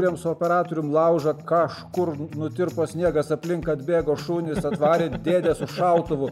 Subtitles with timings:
[0.00, 6.30] kūrėm su operatorium laužą, kažkur nutirpo sniegas, aplink atbėgo šunys, atvarė dėdė su šautuvu.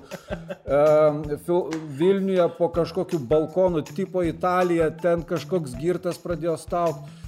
[2.00, 7.27] Vilniuje po kažkokiu balkonu tipo Italija, ten kažkoks girtas pradėjo staukti.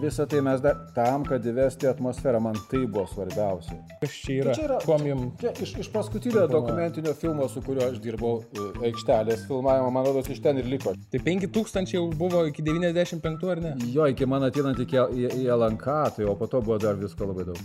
[0.00, 3.76] Visą tai mes dar tam, kad įvesti atmosferą, man tai buvo svarbiausia.
[4.00, 4.54] Kas čia yra?
[4.54, 5.26] Tai čia yra Kuom jum...
[5.42, 10.30] Čia iš, iš paskutinio dokumentinio filmo, su kuriuo aš dirbau e, aikštelės filmavimo, man rodos,
[10.32, 10.94] iš ten ir liko.
[11.12, 13.74] Tai 5000 jau buvo iki 95 ar ne?
[13.92, 17.28] Jo, iki man ateinant iki į, į LNK, tai o po to buvo dar visko
[17.28, 17.60] labai daug.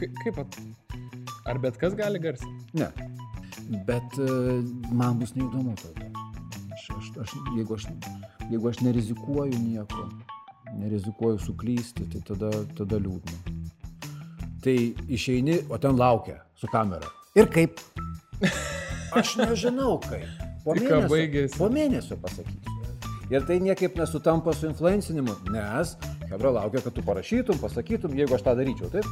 [0.00, 0.60] Ka kaip at...
[1.52, 2.80] Ar bet kas gali garsinti?
[2.80, 2.88] Ne.
[3.84, 6.08] Bet uh, man bus neįdomu tada.
[6.72, 7.90] Aš, aš, aš, jeigu, aš,
[8.50, 10.08] jeigu aš nerizikuoju nieko,
[10.78, 13.60] nerizikuoju suklysti, tai tada, tada liūdna.
[14.64, 14.76] Tai
[15.12, 17.10] išeini, o ten laukia su kamera.
[17.36, 17.80] Ir kaip?
[19.18, 20.26] Aš nežinau kaip.
[20.64, 22.72] Po mėnesio, po mėnesio pasakysiu.
[23.32, 25.94] Ir tai niekaip nesutampa su influencinimu, nes
[26.30, 29.06] Hebra laukia, kad tu parašytum, pasakytum, jeigu aš tą daryčiau, taip?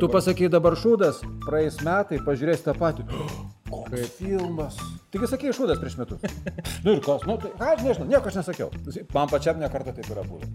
[0.00, 3.06] Tu pasakai dabar šūdas, praeis metai, pažiūrės tą patį.
[3.70, 4.12] Koks Kaip?
[4.18, 4.76] filmas.
[5.14, 6.22] Taigi sakei šūdas prieš metus.
[6.84, 8.70] nu ir kas, nu tai, aš nežinau, nieko aš nesakiau.
[9.14, 10.48] Man pačiam nekartą taip yra buvę.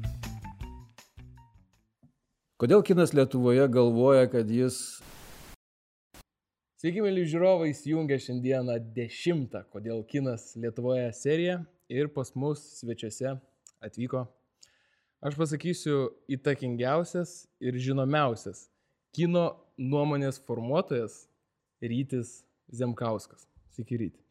[2.59, 4.79] Kodėl kinas Lietuvoje galvoja, kad jis...
[6.79, 13.37] Sveiki, mėly žiūrovai, įsijungia šiandieną dešimtą, kodėl kinas Lietuvoje serija ir pas mus svečiuose
[13.83, 14.25] atvyko.
[15.25, 18.67] Aš pasakysiu įtakingiausias ir žinomiausias
[19.15, 21.23] kino nuomonės formuotojas
[21.83, 23.47] Rytis Zemkauskas.
[23.75, 24.21] Sveiki, Ryti.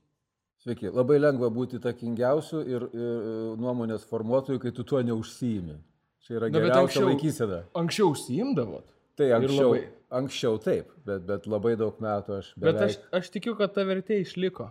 [0.64, 5.76] Sveiki, labai lengva būti takingiausiu ir, ir nuomonės formuotoju, kai tu tuo neužsijimi.
[6.24, 7.58] Čia yra Na, geriausia anksčiau- laikysena.
[7.76, 8.86] Anksčiau užsiimdavot.
[9.14, 9.74] Tai anksčiau,
[10.10, 12.48] anksčiau taip, bet, bet labai daug metų aš...
[12.56, 14.70] Bet aš, beveik- aš tikiu, kad ta vertė išliko.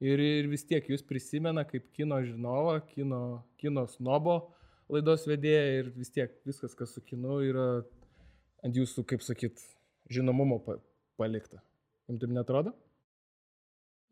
[0.00, 4.36] Ir, ir vis tiek jūs prisimena kaip kino žinovą, kino, kino snobo
[4.92, 7.66] laidos vedėją ir vis tiek viskas, kas su kinu yra
[8.64, 9.60] ant jūsų, kaip sakyt,
[10.12, 10.76] žinomumo pa,
[11.20, 11.60] palikta.
[12.08, 12.72] Jums taip netrodo?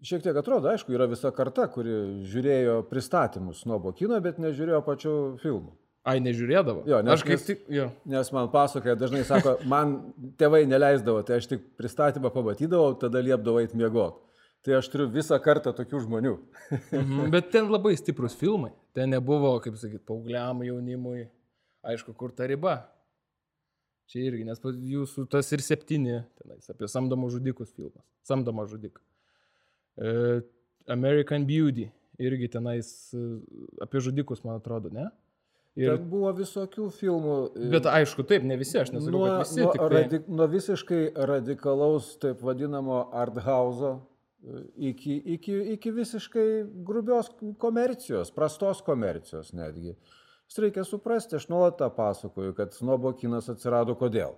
[0.06, 1.91] Šiek tiek atrodo, aišku, yra visa karta, kuri
[2.31, 5.72] žiūrėjo pristatymus snobo kino, bet nežiūrėjo pačių filmų.
[6.09, 6.84] Ai, nežiūrėdavo.
[6.88, 7.88] Jo, nes- aš kaip tik, jo.
[8.08, 9.97] Nes man pasakoja, dažnai sako, man
[10.38, 14.22] tėvai neleisdavo, tai aš tik pristatymą pamatydavau, tada liepdavau eiti miegoti.
[14.66, 16.37] Tai aš turiu visą kartą tokių žmonių.
[16.98, 18.70] Mhm, bet ten labai stiprus filmai.
[18.94, 21.26] Ten nebuvo, kaip sakyt, paaugliam jaunimui.
[21.87, 22.78] Aišku, kur ta riba.
[24.08, 28.06] Čia irgi, nes jūsų tas ir septyni, tenais, apie samdomų žudikus filmas.
[28.26, 29.03] Samdomą žudiką.
[29.98, 30.41] E,
[30.88, 31.88] American Beauty.
[32.19, 33.22] Irgi tenais e,
[33.84, 35.09] apie žudikus, man atrodo, ne?
[35.78, 37.34] Ir Ir, buvo visokių filmų.
[37.70, 39.60] bet aišku, taip, ne visi, aš nesakau, nuo, kad visi.
[39.62, 43.92] nuo, tai- radi, nuo visiškai radikalaus, taip vadinamo arthauso
[44.76, 47.31] iki, iki, iki visiškai grubios
[47.62, 49.94] komercijos, prastos komercijos netgi.
[50.48, 54.34] Jūs reikia suprasti, aš nuolat tą pasakoju, kad snobo kinas atsirado kodėl.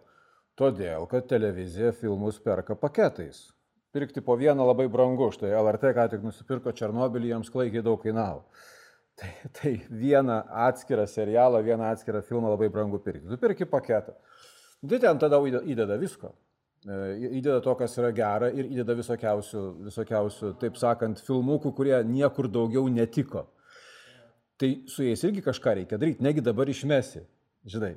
[0.59, 3.47] Todėl, kad televizija filmus perka paketais.
[3.93, 8.45] Pirkti po vieną labai brangu, štai LRT ką tik nusipirko Černobylį, jiems klaikiai daug kainavo.
[9.21, 13.27] Tai, tai vieną atskirą serialą, vieną atskirą filmą labai brangu pirkti.
[13.29, 14.15] Tu pirki paketą.
[14.89, 16.31] Tai ten tada įdeda visko.
[16.89, 16.97] E,
[17.37, 22.87] Įdeda to, kas yra gera ir įdeda visokiausių, visokiausių, taip sakant, filmukų, kurie niekur daugiau
[22.89, 23.45] netiko.
[24.61, 27.21] Tai su jais irgi kažką reikia daryti, negi dabar išmesi,
[27.69, 27.95] žinai.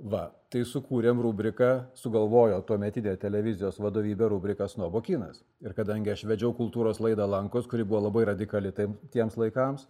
[0.00, 5.42] Va, tai sukūrėm rubriką, sugalvojo tuo metinė televizijos vadovybė rubriką Snobo kinas.
[5.60, 9.84] Ir kadangi aš vedžiau kultūros laidą Lankos, kuri buvo labai radikali tai- tiems laikams,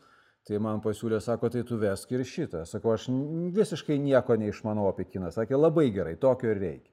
[0.48, 2.64] tai man pasiūlė, sako, tai tu vesk ir šitą.
[2.66, 3.06] Sakau, aš
[3.54, 5.30] visiškai nieko neišmanau apie kiną.
[5.30, 6.90] Sakė, labai gerai, tokio ir reikia.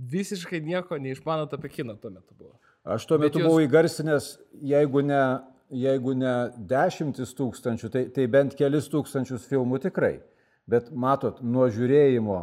[0.00, 2.56] Visiškai nieko neišmanot apie kiną tuo metu buvo.
[2.84, 8.24] Aš tuo Bet metu jūs- buvau įgarsinęs, jeigu ne, jeigu ne dešimtis tūkstančių, tai, tai
[8.26, 10.22] bent kelis tūkstančius filmų tikrai.
[10.68, 12.40] Bet matot, nuo žiūrėjimo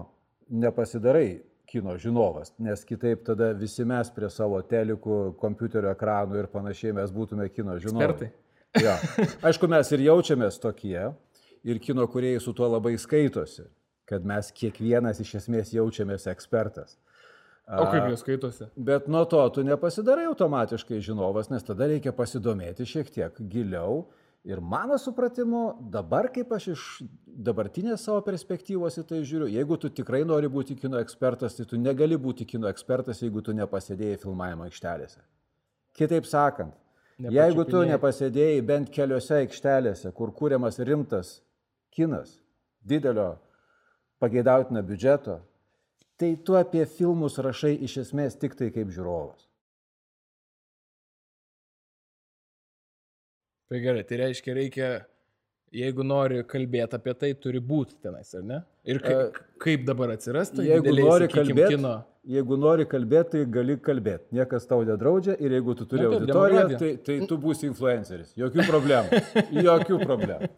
[0.50, 6.96] nepasidarai kino žinovas, nes kitaip tada visi mes prie savo telikų, kompiuterio ekranų ir panašiai
[6.96, 8.08] mes būtume kino žinovai.
[8.08, 8.30] Ekspertai.
[8.84, 8.96] Ja.
[9.48, 11.10] Aišku, mes ir jaučiamės tokie,
[11.68, 13.68] ir kino kuriejai su tuo labai skaitosi,
[14.08, 16.96] kad mes kiekvienas iš esmės jaučiamės ekspertas.
[17.68, 18.70] O kaip jūs skaitosi?
[18.80, 24.06] Bet nuo to tu nepasidarai automatiškai žinovas, nes tada reikia pasidomėti šiek tiek giliau.
[24.48, 25.62] Ir mano supratimu,
[25.92, 26.84] dabar kaip aš iš
[27.28, 31.80] dabartinės savo perspektyvos į tai žiūriu, jeigu tu tikrai nori būti kino ekspertas, tai tu
[31.82, 35.20] negali būti kino ekspertas, jeigu tu nepasėdėjai filmavimo aikštelėse.
[36.00, 36.72] Kitaip sakant,
[37.20, 41.42] jeigu tu nepasėdėjai bent keliose aikštelėse, kur kūriamas rimtas
[41.92, 42.38] kinas,
[42.88, 43.34] didelio
[44.24, 45.42] pageidautino biudžeto,
[46.16, 49.47] tai tu apie filmus rašai iš esmės tik tai kaip žiūrovas.
[53.68, 54.90] Tai gerai, tai reiškia, reikia
[55.76, 58.60] jeigu nori kalbėti apie tai, turi būti tenais, ar ne?
[58.88, 60.64] Ir kaip, kaip dabar atsirasti?
[60.68, 61.96] Jeigu nori kalbėti, kino...
[62.38, 64.32] jeigu nori kalbėti, tai gali kalbėti.
[64.38, 68.32] Niekas tau nedraudžia ir jeigu tu turi Na, taip, auditoriją, tai, tai tu būsi influenceris.
[68.40, 69.22] Jokių problemų.
[69.68, 70.50] Jokių problemų.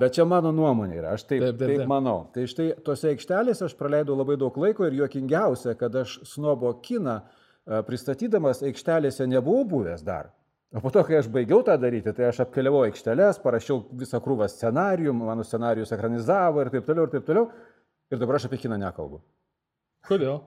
[0.00, 1.78] Bet čia mano nuomonė yra, aš taip, taip, taip, taip.
[1.82, 2.18] taip manau.
[2.32, 7.22] Tai štai tose aikštelėse aš praleidau labai daug laiko ir juokingiausia, kad aš snobo kiną
[7.88, 10.28] pristatydamas aikštelėse nebuvau buvęs dar.
[10.74, 14.48] O po to, kai aš baigiau tą daryti, tai aš apkeliavau aikšteles, parašiau visą krūvą
[14.50, 17.44] scenarijų, mano scenarijus ekranizavo ir taip toliau, ir taip toliau.
[18.10, 19.20] Ir dabar aš apie kiną nekalbu.
[20.08, 20.40] Kodėl?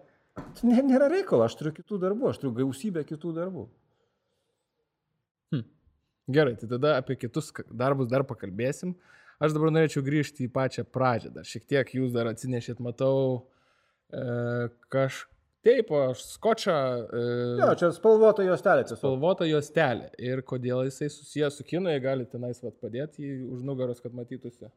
[0.68, 3.64] Ne, nėra reikalo, aš turiu kitų darbų, aš turiu gausybę kitų darbų.
[5.56, 5.64] Hm.
[6.36, 8.98] Gerai, tai tada apie kitus darbus dar pakalbėsim.
[9.40, 11.32] Aš dabar norėčiau grįžti į pačią pradžią.
[11.40, 13.48] Dar šiek tiek jūs dar atsinešėt, matau,
[14.12, 15.24] e, kaž...
[15.66, 16.76] Taip, aš skočą.
[17.18, 17.22] E,
[17.60, 18.86] jo, čia spalvota juostelė.
[18.86, 19.00] Tiesiog.
[19.02, 20.12] Spalvota juostelė.
[20.22, 24.16] Ir kodėl jisai susijęs su kinu, jei galite tenais vat, padėti jį už nugaros, kad
[24.16, 24.70] matytųsi.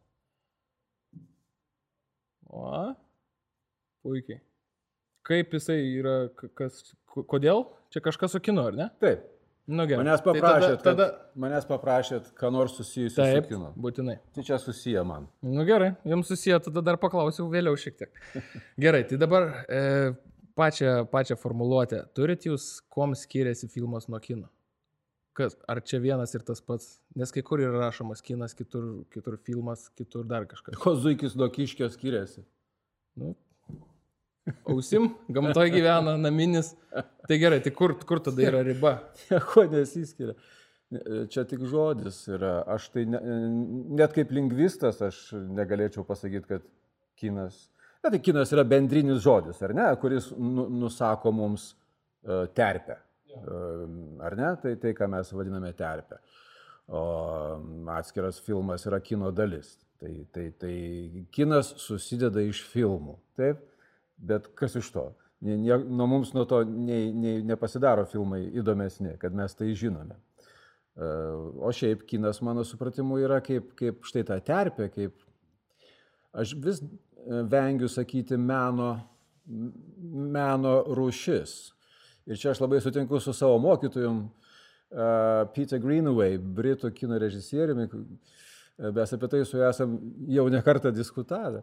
[2.50, 2.71] O,
[4.03, 4.41] puikiai.
[5.27, 6.17] Kaip jisai yra,
[6.59, 6.81] kas,
[7.31, 7.69] kodėl?
[7.93, 8.88] Čia kažkas su kinu, ar ne?
[9.03, 9.29] Taip.
[9.71, 10.03] Nu, gerai.
[10.03, 11.38] Manęs paprašėt, tai tada, tada...
[11.38, 13.69] Manęs paprašėt, ką nors susijusio Taip, su kinu.
[13.79, 14.17] Būtinai.
[14.35, 15.29] Tai čia susiję man.
[15.47, 18.19] Nu gerai, jums susiję, tada dar paklausiu vėliau šiek tiek.
[18.85, 19.82] Gerai, tai dabar e,
[20.58, 22.05] pačią, pačią formuluotę.
[22.17, 24.49] Turit jūs, kuom skiriasi filmas nuo kino?
[25.37, 26.97] Kas, ar čia vienas ir tas pats?
[27.17, 30.79] Nes kai kur yra rašomas kinas, kitur, kitur filmas, kitur dar kažkas.
[30.81, 32.43] Ko zuikis nuo kiškio skiriasi?
[33.20, 33.35] Nu,
[34.64, 36.73] Ausim, gamtoje gyvena, naminis.
[37.29, 38.96] Tai gerai, tai kur, kur tada yra riba?
[39.31, 40.35] Nieko nesiskiria.
[41.31, 42.61] Čia tik žodis yra.
[42.75, 43.20] Aš tai ne,
[44.00, 45.20] net kaip lingvistas aš
[45.58, 46.67] negalėčiau pasakyti, kad
[47.20, 47.69] kinas.
[48.00, 52.97] Na, tai kinas yra bendrinis žodis, ar ne, kuris nu, nusako mums uh, terpę.
[53.31, 53.85] Uh,
[54.25, 54.55] ar ne?
[54.62, 56.20] Tai tai, ką mes vadiname terpę.
[56.91, 57.02] O
[57.94, 59.76] atskiras filmas yra kino dalis.
[60.00, 60.76] Tai, tai, tai
[61.31, 63.19] kinas susideda iš filmų.
[63.38, 63.67] Taip?
[64.20, 65.11] bet kas iš to?
[65.41, 70.17] Nie, nie, nuo mums nuo to nei, nei, nepasidaro filmai įdomesni, kad mes tai žinome.
[70.17, 71.08] E,
[71.64, 75.17] o šiaip kinas, mano supratimu, yra kaip, kaip štai ta terpė, kaip
[76.37, 76.91] aš vis e,
[77.26, 78.94] vengiu sakyti meno,
[79.46, 81.56] meno rūšis.
[82.31, 87.88] Ir čia aš labai sutinku su savo mokytojum uh, Peter Greenaway, britų kino režisieriumi,
[88.94, 89.96] mes apie tai su juo esam
[90.28, 91.62] jau nekartą diskutavę.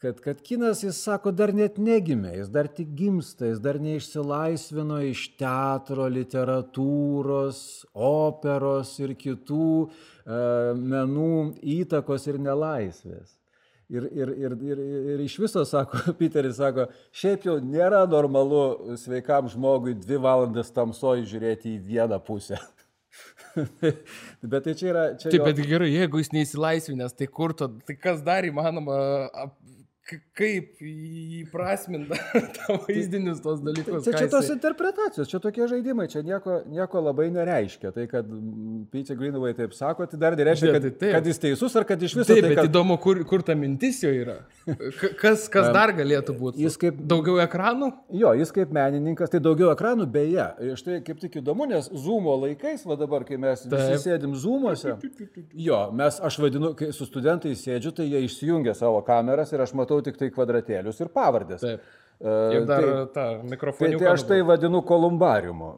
[0.00, 5.02] Kad, kad kinas, jis sako, dar net negimė, jis dar tik gimsta, jis dar neišsilaisvino
[5.04, 7.58] iš teatro, literatūros,
[7.92, 9.90] operos ir kitų e,
[10.80, 11.34] menų
[11.76, 13.36] įtakos ir nelaisvės.
[13.90, 14.80] Ir, ir, ir, ir,
[15.14, 21.26] ir iš viso, sako, Piteris sako, šiaip jau nėra normalu sveikam žmogui dvi valandas tamsoje
[21.32, 22.60] žiūrėti į vieną pusę.
[24.52, 25.04] bet tai čia yra...
[25.18, 25.48] Čia Taip, jo...
[25.48, 29.00] bet gerai, jeigu jis neįsilaisvinęs, tai kur to, tai kas dar įmanoma
[30.36, 32.18] kaip įprasminta
[32.56, 34.04] tavo vaizdinius tos dalykus.
[34.06, 37.92] Čia, čia tos interpretacijos, čia tokie žaidimai, čia nieko, nieko labai nereiškia.
[37.94, 38.28] Tai, kad
[38.92, 42.16] Peter Greenaway taip sako, tai dar nereiškia, kad, tai kad jis teisus ar kad iš
[42.18, 42.28] viso.
[42.32, 42.64] Taip, tai, kad...
[42.64, 44.40] bet įdomu, kur, kur ta mintis jo yra.
[45.20, 46.64] Kas, kas dar galėtų būti?
[46.64, 46.98] Jis kaip...
[47.10, 47.90] Daugiau ekranų?
[48.20, 50.46] Jo, jis kaip menininkas, tai daugiau ekranų, beje.
[50.80, 54.96] Štai kaip tik įdomu, nes Zoomo laikais, va dabar, kai mes visi sėdim Zoomose,
[55.54, 59.74] jo, mes, aš vadinu, kai su studentais sėdžiu, tai jie išsijungia savo kameras ir aš
[59.78, 61.60] matau matau tik tai kvadratėlius ir pavardės.
[61.64, 61.96] Taip.
[62.20, 63.94] Ir dar tai, tą mikrofoną.
[63.94, 65.70] Tai, tai aš tai vadinu kolumbariumu.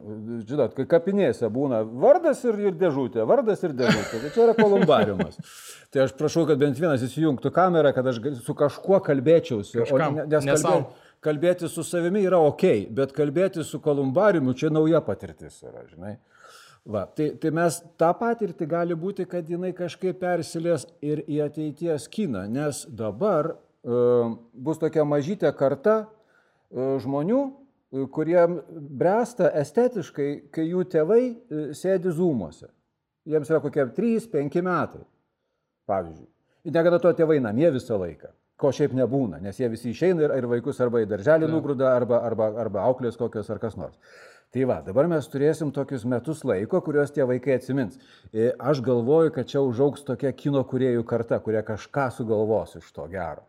[0.43, 4.19] Žinot, kai kapinėse būna vardas ir, ir dėžutė, vardas ir dėžutė.
[4.25, 5.39] Tai čia yra kolumbariumas.
[5.93, 9.85] tai aš prašau, kad bent vienas įsijungtų kamerą, kad aš su kažkuo kalbėčiausi.
[9.85, 10.83] Kažkam, o, nes kalbė,
[11.23, 16.17] kalbėti su savimi yra ok, bet kalbėti su kolumbariumu čia nauja patirtis yra, žinai.
[16.83, 22.11] Va, tai, tai mes tą patirtį gali būti, kad jinai kažkaip persilės ir į ateities
[22.11, 26.05] kiną, nes dabar E, bus tokia mažytė karta e,
[27.03, 27.41] žmonių,
[27.91, 28.39] e, kurie
[28.71, 31.23] bręsta estetiškai, kai jų tėvai
[31.75, 32.69] sėdi zūmuose.
[33.27, 35.03] Jiems yra kokie 3-5 metai,
[35.87, 36.29] pavyzdžiui.
[36.63, 40.35] Ir negana to tėvai namie visą laiką, ko šiaip nebūna, nes jie visi išeina ir,
[40.39, 43.99] ir vaikus arba į darželį nugrūda, arba, arba, arba auklės kokios ar kas nors.
[44.53, 47.97] Tai va, dabar mes turėsim tokius metus laiko, kuriuos tie vaikai atsimins.
[48.61, 53.47] Aš galvoju, kad čia užaugs tokia kino kuriejų karta, kurie kažką sugalvos iš to gero.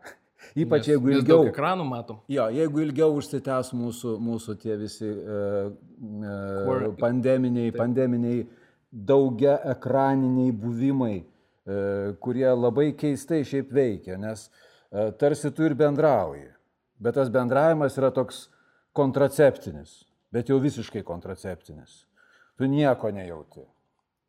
[0.55, 1.43] Ypač nes, jeigu ilgiau.
[1.43, 2.19] Nes ekranų matom.
[2.31, 7.79] Jo, jeigu ilgiau užsitęs mūsų, mūsų tie visi uh, uh, pandeminiai, Taip.
[7.81, 8.45] pandeminiai
[8.89, 16.49] daugia ekraniniai buvimai, uh, kurie labai keistai šiaip veikia, nes uh, tarsi tu ir bendrauji,
[17.01, 18.45] bet tas bendravimas yra toks
[18.95, 22.03] kontraceptinis, bet jau visiškai kontraceptinis.
[22.55, 23.65] Tu nieko nejauti.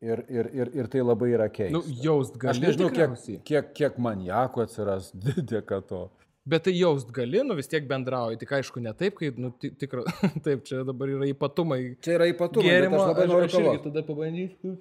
[0.05, 1.73] Ir, ir, ir, ir tai labai yra keista.
[1.73, 2.53] Nu, jaust gali.
[2.53, 5.07] Aš nežinau, kiek, kiek, kiek manjako atsiras
[5.51, 6.03] dėka to.
[6.47, 9.73] Bet tai jaust gali, nu vis tiek bendrauji, tik aišku, ne taip, kaip, nu, ti-
[9.75, 10.03] tikra,
[10.45, 11.79] taip, čia dabar yra ypatumai.
[12.05, 13.81] Čia yra ypatumai, Gėrimo, aš labai noriu irgi kavos.
[13.89, 14.77] tada pabandysiu.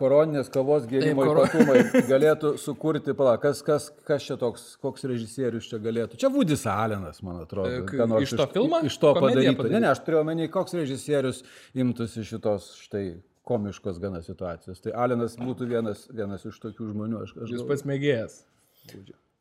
[0.00, 5.68] Koroninės kavos gėrimo Taip, ypatumai galėtų sukurti, pala, kas, kas, kas čia toks, koks režisierius
[5.68, 6.18] čia galėtų.
[6.20, 7.82] Čia Vudis Alenas, man atrodo.
[7.84, 8.80] E, nors iš to filmo?
[8.86, 9.74] Iš to Komediją padarytų.
[9.76, 11.42] Ne, ne, aš turėjau menį, koks režisierius
[11.76, 13.04] imtųsi šitos štai
[13.50, 14.80] komiškos gana situacijos.
[14.84, 17.24] Tai Alenas būtų vienas, vienas iš tokių žmonių.
[17.26, 18.40] Aš, aš, Jūs pats mėgėjas.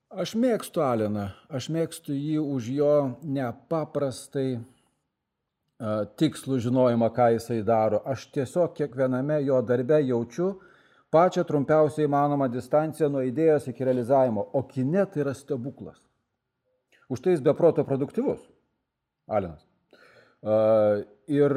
[0.10, 4.58] Aš mėgstu Aleną, aš mėgstu jį už jo nepaprastai
[6.20, 8.02] tikslų žinojimą, ką jisai daro.
[8.06, 10.58] Aš tiesiog kiekviename jo darbe jaučiu
[11.10, 16.02] pačią trumpiausią įmanomą distanciją nuo idėjos iki realizavimo, o kine tai yra stebuklas.
[17.10, 18.44] Už tai jis beproto produktyvus,
[19.28, 19.66] Alenas.
[20.40, 21.56] Uh, ir,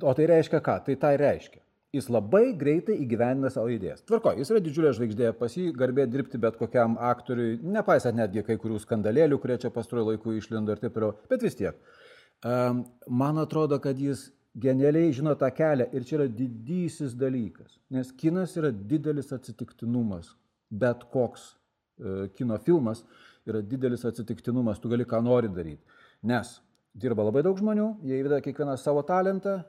[0.00, 0.78] o tai reiškia ką?
[0.86, 1.58] Tai tai reiškia.
[1.92, 4.04] Jis labai greitai įgyvendina savo idėjas.
[4.08, 8.56] Tvarko, jis yra didžiulė žvaigždė, pas jį garbė dirbti bet kokiam aktoriui, nepaisant netgi kai
[8.60, 11.76] kurių skandalėlių, kurie čia pastaruoju laiku išlindo ir taip toliau, bet vis tiek.
[12.42, 18.56] Man atrodo, kad jis genialiai žino tą kelią ir čia yra didysis dalykas, nes kinas
[18.58, 20.34] yra didelis atsitiktinumas,
[20.68, 23.04] bet koks e, kino filmas
[23.48, 25.80] yra didelis atsitiktinumas, tu gali ką nori daryti,
[26.28, 26.58] nes
[26.92, 29.62] dirba labai daug žmonių, jie įveda kiekvieną savo talentą,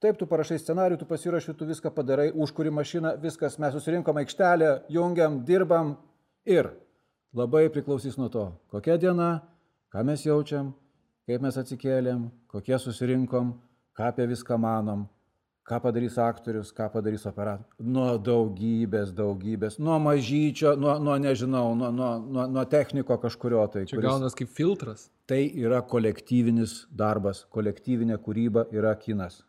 [0.00, 4.70] Taip, tu parašai scenarių, tu pasirašai, tu viską padarai, užkuri mašiną, viskas, mes susirinkom aikštelę,
[4.88, 5.90] jungiam, dirbam
[6.48, 6.70] ir
[7.36, 9.42] labai priklausys nuo to, kokia diena,
[9.92, 10.70] ką mes jaučiam,
[11.30, 13.54] kaip mes atsikėlėm, kokie susirinkom,
[13.94, 15.04] ką apie viską manom,
[15.68, 17.76] ką padarys aktorius, ką padarys operatorius.
[17.78, 23.84] Nuo daugybės, daugybės, nuo mažyčio, nuo, nuo nežinau, nuo, nuo, nuo, nuo techniko kažkurio tai.
[23.86, 25.06] Čia gaunas kaip filtras.
[25.30, 29.44] Tai yra kolektyvinis darbas, kolektyvinė kūryba yra kinas.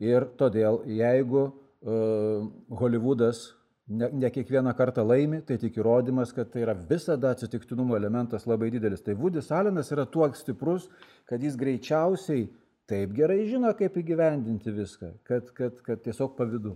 [0.00, 2.48] Ir todėl, jeigu uh,
[2.80, 3.50] Hollywoodas
[3.88, 8.70] ne, ne kiekvieną kartą laimi, tai tik įrodymas, kad tai yra visada atsitiktinumo elementas labai
[8.74, 9.02] didelis.
[9.04, 10.88] Tai Vudis Alenas yra tuo stiprus,
[11.28, 12.48] kad jis greičiausiai
[12.88, 16.74] taip gerai žino, kaip įgyvendinti viską, kad, kad, kad tiesiog pavydu.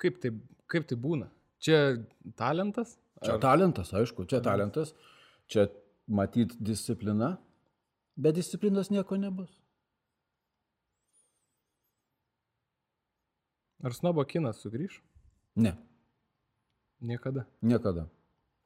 [0.00, 0.32] Kaip tai,
[0.70, 1.28] kaip tai būna?
[1.60, 1.78] Čia
[2.38, 2.96] talentas?
[3.20, 4.94] Čia talentas, aišku, čia talentas,
[5.50, 5.66] čia
[6.08, 7.34] matyt disciplina,
[8.16, 9.50] be disciplinos nieko nebus.
[13.84, 14.98] Ar snobo kinas sugrįž?
[15.60, 15.74] Ne,
[17.00, 17.44] Niekada.
[17.64, 18.06] niekada.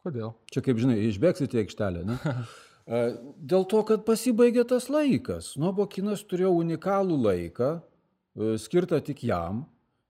[0.04, 0.32] Kodėl?
[0.52, 2.18] Čia kaip žinai, išbėgsite į aikštelę, ne?
[2.84, 2.98] E,
[3.40, 5.54] Dėl to, kad pasibaigė tas laikas.
[5.54, 9.62] Snobo kinas turėjo unikalų laiką, e, skirtą tik jam.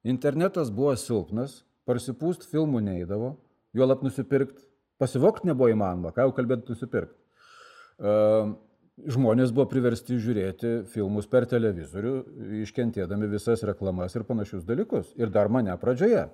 [0.02, 3.28] Internetas buvo silpnas, parsipūst filmų neįdavo,
[3.78, 4.66] juolap nusipirkti.
[4.98, 7.14] Pasivokti nebuvo įmanoma, ką jau kalbėti nusipirkti.
[9.14, 12.12] Žmonės buvo priversti žiūrėti filmus per televizorių,
[12.62, 15.14] iškentėdami visas reklamas ir panašius dalykus.
[15.18, 16.26] Ir dar mane pradžioje.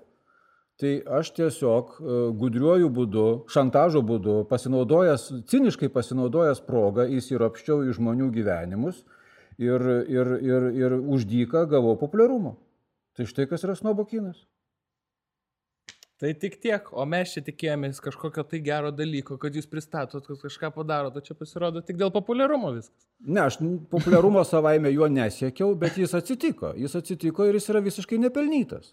[0.81, 8.31] Tai aš tiesiog e, gudriuoju būdu, šantažo būdu, pasinaudojęs, ciniškai pasinaudojęs progą, įsiropščiau į žmonių
[8.33, 9.03] gyvenimus
[9.61, 12.55] ir, ir, ir, ir uždyką gavau populiarumo.
[13.13, 14.47] Tai štai kas yra snobokinas.
[16.21, 20.43] Tai tik tiek, o mes čia tikėjomės kažkokio tai gero dalyko, kad jūs pristatot, kad
[20.43, 23.07] kažką padarot, o čia pasirodo tik dėl populiarumo viskas.
[23.25, 23.57] Ne, aš
[23.93, 26.75] populiarumo savaime juo nesiekiau, bet jis atsitiko.
[26.77, 28.93] Jis atsitiko ir jis yra visiškai nepelnytas.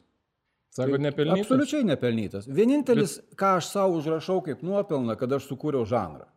[0.77, 1.45] Sako, nepelnytas.
[1.47, 2.47] Absoliučiai nepelnytas.
[2.47, 3.37] Vienintelis, bet...
[3.39, 6.27] ką aš savo užrašau kaip nuopelną, kad aš sukūriau žanrą.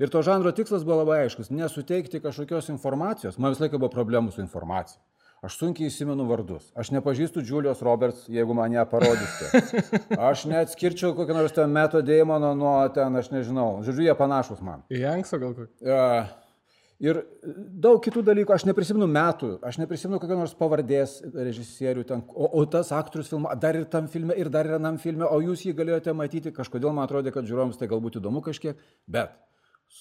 [0.00, 3.38] Ir to žanro tikslas buvo labai aiškus- nesuteikti kažkokios informacijos.
[3.38, 5.02] Man visą laiką buvo problemų su informacija.
[5.42, 6.68] Aš sunkiai įsimenu vardus.
[6.78, 9.80] Aš nepažįstu Julius Roberts, jeigu man ją parodysite.
[10.30, 13.82] Aš neatskirčiau kokį nors ten meto Deimono nuo ten, aš nežinau.
[13.82, 14.84] Žodžiu, jie panašus man.
[14.94, 15.82] Jankso gal kokį.
[15.82, 16.30] Uh,
[17.02, 17.20] ir
[17.82, 22.64] daug kitų dalykų, aš neprisimenu metų, aš neprisimenu kokio nors pavardės režisierių ten, o, o
[22.70, 25.76] tas aktorius filmą, dar ir tam filme, ir dar ir anam filme, o jūs jį
[25.78, 28.78] galėjote matyti, kažkodėl man atrodė, kad žiūrovams tai galbūt įdomu kažkiek,
[29.10, 29.34] bet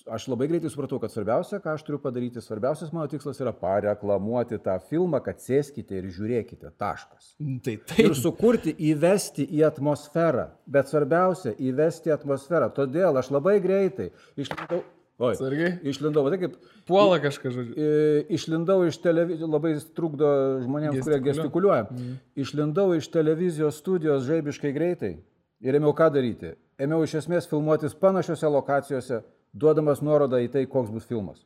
[0.07, 4.61] aš labai greitai supratau, kad svarbiausia, ką aš turiu padaryti, svarbiausias mano tikslas yra pareklamuoti
[4.63, 7.33] tą filmą, kad sėskite ir žiūrėkite, taškas.
[7.65, 8.15] Tai Ir taip.
[8.15, 12.71] sukurti, įvesti į atmosferą, bet svarbiausia, įvesti atmosferą.
[12.77, 14.79] Todėl aš labai greitai išlindau,
[15.21, 15.75] oi, Sargiai.
[15.87, 16.55] išlindau, tai kaip
[16.89, 17.75] Puola kažką, žodžiu.
[17.77, 20.29] I- Išlindau iš televizijos, labai trukdo
[20.65, 21.85] žmonėms, kurie Gestikuliuoja.
[21.91, 22.17] Mm.
[22.41, 25.13] Išlindau iš televizijos studijos žaibiškai greitai
[25.61, 26.55] ir ėmiau ką daryti.
[26.81, 29.21] Ėmiau iš esmės filmuotis panašiose lokacijose,
[29.53, 31.43] duodamas nuorodą į tai, koks bus filmas.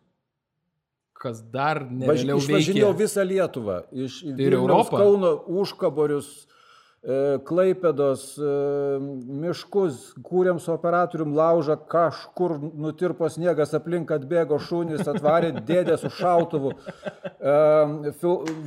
[1.15, 4.97] Kas dar nevėliau Išvažinėjau visą Lietuvą, iš Ir Vilniaus, Europą?
[4.99, 6.47] Kauno užkaborius, e,
[7.45, 8.51] Klaipėdos e,
[9.43, 16.73] miškus, kūrėm su operatorium laužą, kažkur nutirpo sniegas, aplink atbėgo šunys, atvarė dėdė su šautuvu.
[16.73, 18.13] E,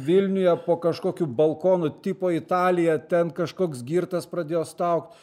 [0.06, 5.18] Vilniuje po kažkokiu balkonu tipo Italija, ten kažkoks girtas pradėjo staukti.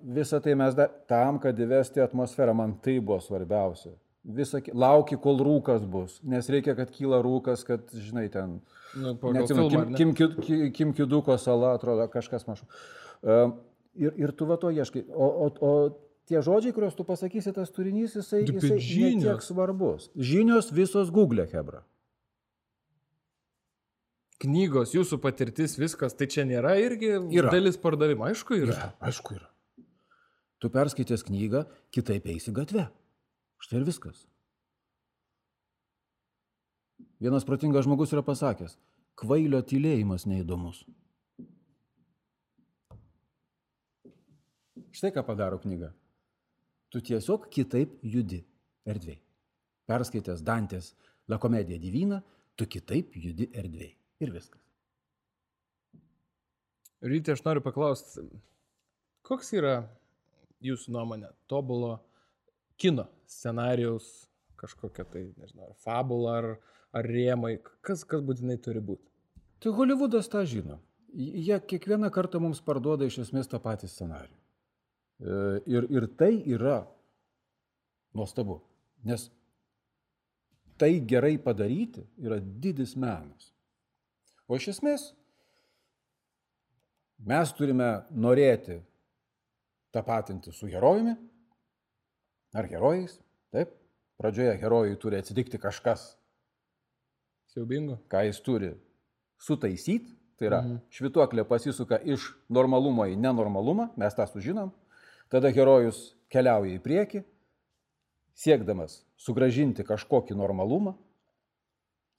[0.00, 3.90] Visą tai mes dar tam, kad įvesti atmosferą, man tai buvo svarbiausia.
[4.24, 8.58] Visa, ki- lauki, kol rūkas bus, nes reikia, kad kyla rūkas, kad, žinai, ten
[8.98, 9.96] Nu, Neatsimenu, Kim, ne?
[10.00, 12.66] Kim, Ki- Ki- Kim Kiduko sala, atrodo, kažkas mažu.
[13.22, 13.52] Uh,
[13.94, 15.04] ir, ir tu va to ieškai.
[15.10, 15.72] O, o, o
[16.28, 18.80] tie žodžiai, kuriuos tu pasakysi, tas turinys, jisai, jisai
[19.22, 20.10] tiek svarbus.
[20.16, 21.84] Žinios visos Google, Hebra.
[24.38, 27.50] Knygos, jūsų patirtis, viskas, tai čia nėra irgi Yra.
[27.50, 28.22] dalis pardavimo.
[28.28, 28.74] Aišku, yra.
[28.76, 29.48] Yra, aišku yra.
[30.62, 31.64] Tu perskaitęs knygą,
[31.94, 32.84] kitaip eisi gatve.
[33.62, 34.26] Štai ir viskas.
[37.18, 38.76] Vienas protingas žmogus yra pasakęs,
[39.18, 40.84] kvailio tylėjimas neįdomus.
[44.94, 45.90] Štai ką padaro knyga.
[46.88, 48.40] Tu tiesiog kitaip judi
[48.88, 49.18] erdvėj.
[49.88, 50.94] Perskaitęs Dantės
[51.28, 52.22] La komedija divyna,
[52.56, 53.92] tu kitaip judi erdvėj.
[54.24, 54.62] Ir viskas.
[57.04, 58.24] Ryte aš noriu paklausti,
[59.22, 59.74] koks yra
[60.64, 61.98] jūsų nuomonė tobulo
[62.80, 64.08] kino scenarijaus
[64.58, 66.48] kažkokia tai, nežinau, ar fabula, ar,
[66.96, 69.04] ar rėmai, kas, kas būtinai turi būti?
[69.62, 70.78] Tai Hollywoodas tą žino.
[71.14, 74.36] Jie kiekvieną kartą mums parduoda iš esmės tą patį scenarijų.
[75.18, 76.82] E, Ir, ir tai yra
[78.14, 78.60] nuostabu.
[79.04, 79.28] Nes
[80.78, 83.50] tai gerai padaryti yra didis menas.
[84.46, 85.10] O iš esmės
[87.26, 88.78] mes turime norėti
[89.92, 91.16] tapatinti su herojumi
[92.54, 93.18] ar herojais.
[93.52, 93.72] Taip,
[94.20, 96.17] pradžioje herojui turi atsitikti kažkas,
[97.58, 97.98] Siaubingo?
[98.08, 98.70] ką jis turi
[99.42, 100.76] sutaisyti, tai yra Mhm.
[100.94, 104.70] švituoklė pasisuka iš normalumo į nenormalumą, mes tą sužinom,
[105.28, 107.24] tada herojus keliauja į priekį,
[108.38, 110.94] siekdamas sugražinti kažkokį normalumą,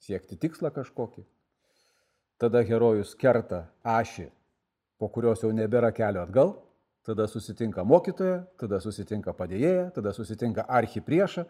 [0.00, 1.24] siekti tikslą kažkokį.
[2.40, 4.30] Tada herojus kerta ašį,
[4.98, 6.54] po kurios jau nebėra kelio atgal,
[7.04, 11.46] tada susitinka mokytoja, tada susitinka padėjėja, tada susitinka archipriešą,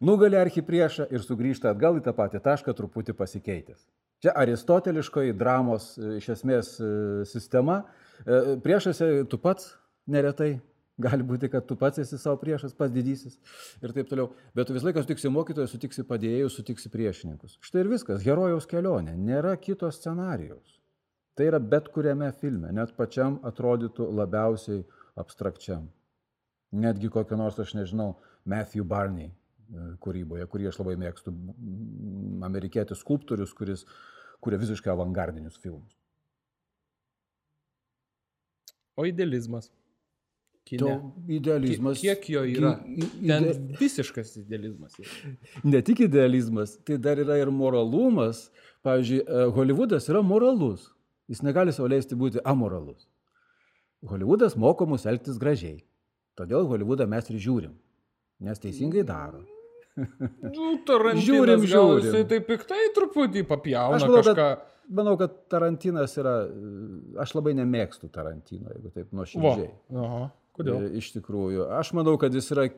[0.00, 3.82] nugali archipriešą ir sugrįžta atgal į tą patį tašką truputį pasikeitęs.
[4.22, 6.88] Čia aristoteliškoji dramos e, iš esmės e,
[7.30, 7.84] sistema.
[8.24, 9.70] E, Priešuose tu pats
[10.10, 10.56] neretai,
[10.98, 13.38] gali būti, kad tu pats esi savo priešas, pats didysis
[13.82, 14.32] ir taip toliau.
[14.58, 17.60] Bet tu visą laiką sutiksi mokytojus, sutiksi padėjėjus, sutiksi priešininkus.
[17.62, 20.80] Štai ir viskas, herojaus kelionė, nėra kito scenarijaus.
[21.38, 24.82] Tai yra bet kuriame filme, net pačiam atrodytų labiausiai
[25.18, 25.86] abstrakčiam.
[26.74, 28.16] Netgi kokio nors, aš nežinau,
[28.48, 29.30] Matthew Barney
[30.04, 31.32] kūryboje, kurį aš labai mėgstu,
[32.46, 33.84] amerikietis skulptorius, kuris
[34.40, 35.96] kuria visiškai avangardinius filmus.
[38.96, 39.68] O idealizmas?
[39.68, 40.94] To Kine.
[41.32, 42.00] idealizmas.
[42.00, 42.74] Kiek jo yra?
[42.84, 44.98] Ten ide- visiškas idealizmas.
[45.00, 45.30] Yra.
[45.72, 48.50] Ne tik idealizmas, tai dar yra ir moralumas.
[48.84, 50.90] Pavyzdžiui, e, Hollywoodas yra moralus.
[51.28, 53.08] Jis negali sauliaisti būti amoralus.
[54.06, 55.80] Hollywoodas moko mus elgtis gražiai.
[56.38, 57.72] Todėl Hollywoodą mes ir žiūrim.
[58.40, 59.40] Nes teisingai daro.
[59.98, 62.04] Nu, Tarantinas Žiūrim, gal žiūrim.
[62.06, 64.34] Jisai taip piktai truputį papjauna manau, kažką.
[64.38, 64.66] kad,
[65.00, 66.34] manau, kad Tarantinas yra...
[66.48, 69.70] e, Aš labai nemėgstu Tarantino, jeigu taip nuoširdžiai.
[70.04, 70.22] Aha.
[70.58, 70.84] Kodėl?
[70.86, 71.66] E, Iš tikrųjų.
[71.80, 72.68] Aš manau, kad jis yra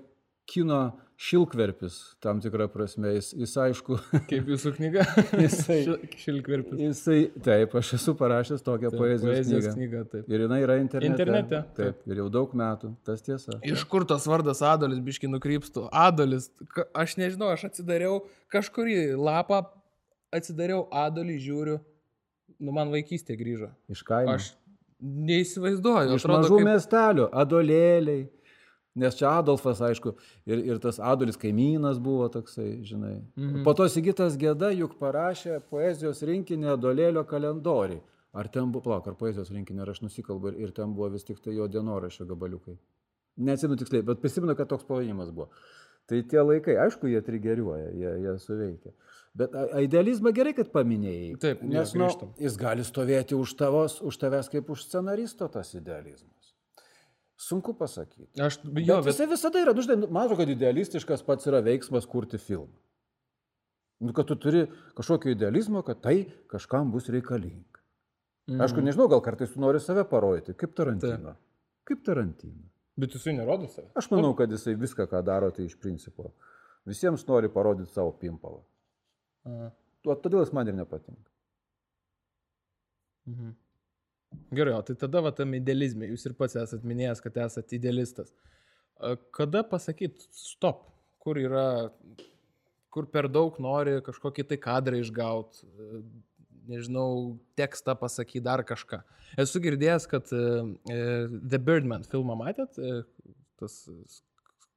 [0.51, 0.81] kino
[1.21, 3.11] šilkverpis, tam tikrą prasme.
[3.19, 3.99] Jis, jis aišku,
[4.31, 5.03] Kaip jūsų knyga?
[5.45, 6.81] Jisai- Šil- Šilkverpis.
[6.81, 10.05] jisai, taip, aš esu parašęs tokią poezijos, Poezijos knygą.
[10.15, 10.31] taip.
[10.33, 11.11] Ir jinai yra internete.
[11.13, 13.59] Internete, Taip, ir jau daug metų, tas tiesa.
[13.69, 15.89] Iš kur tas vardas Adolis biški nukrypstų?
[15.93, 16.49] Adolis,
[16.97, 18.23] aš nežinau, aš atsidariau
[18.55, 19.61] kažkurį lapą,
[20.33, 21.77] atsidariau Adolį, žiūriu,
[22.61, 23.69] nu man vaikystė grįžo.
[23.93, 24.39] Iš kaimo.
[24.39, 24.55] Aš
[25.01, 26.69] neįsivaizduoju, Iš atrodo, mažų kaip...
[26.69, 28.25] miestelių, adolėliai.
[28.99, 30.17] Nes čia Adolfas, aišku,
[30.51, 33.21] ir, ir tas Adolis kaimynas buvo toksai, žinai.
[33.39, 33.63] Mhm.
[33.67, 38.03] Po to Sigitas Geda juk parašė poezijos rinkinį Adolėlio kalendoriai.
[38.35, 41.27] Ar ten buvo, plauk, ar poezijos rinkinį, ar aš nusikalbu, ir, ir ten buvo vis
[41.27, 42.77] tik tai jo dienoraščio gabaliukai.
[43.43, 45.49] Neatsimenu tiksliai, bet prisimenu, kad toks pavadinimas buvo.
[46.11, 48.93] Tai tie laikai, aišku, jie trigeriuoja, jie, jie suveikia.
[49.39, 51.35] Bet idealizmą gerai, kad paminėjai.
[51.43, 52.33] Taip, nes nu, grįžtam.
[52.43, 56.40] jis gali stovėti už, tavos, už tavęs kaip už scenaristo tas idealizmas.
[57.41, 58.41] Sunku pasakyti.
[58.43, 61.49] Aš, Jo, jo, bet bet jisai visada yra, nu, žinai, man atrodo, kad idealistiškas pats
[61.49, 62.75] yra veiksmas kurti filmą.
[64.01, 67.81] Nu, kad tu turi kažkokio idealizmo, kad tai kažkam bus reikalinga.
[68.51, 68.61] Mhm.
[68.65, 71.35] Aišku, nežinau, gal kartais tu nori save parodyti, kaip Tarantino.
[71.89, 72.69] Kaip Tarantino.
[73.01, 73.89] Bet jisai nerodo save.
[73.97, 76.35] Aš manau, kad jisai viską, ką daro, tai iš principo.
[76.89, 78.61] Visiems nori parodyti savo pimpalą.
[79.49, 79.71] Aha.
[80.05, 81.31] Todėl jis man ir nepatinka.
[83.29, 83.57] Mhm.
[84.55, 88.33] Gerai, o tai tada va tam idealizme, jūs ir pats esate minėjęs, kad esate idealistas.
[89.35, 90.85] Kada pasakyt stop,
[91.23, 91.91] kur yra,
[92.93, 95.67] kur per daug nori kažkokį tai kadrą išgauti,
[96.71, 99.01] nežinau, tekstą pasakyti, dar kažką.
[99.41, 100.43] Esu girdėjęs, kad e,
[100.91, 100.99] e,
[101.31, 103.03] The Birdman filmą matėt, E,
[103.61, 103.83] tas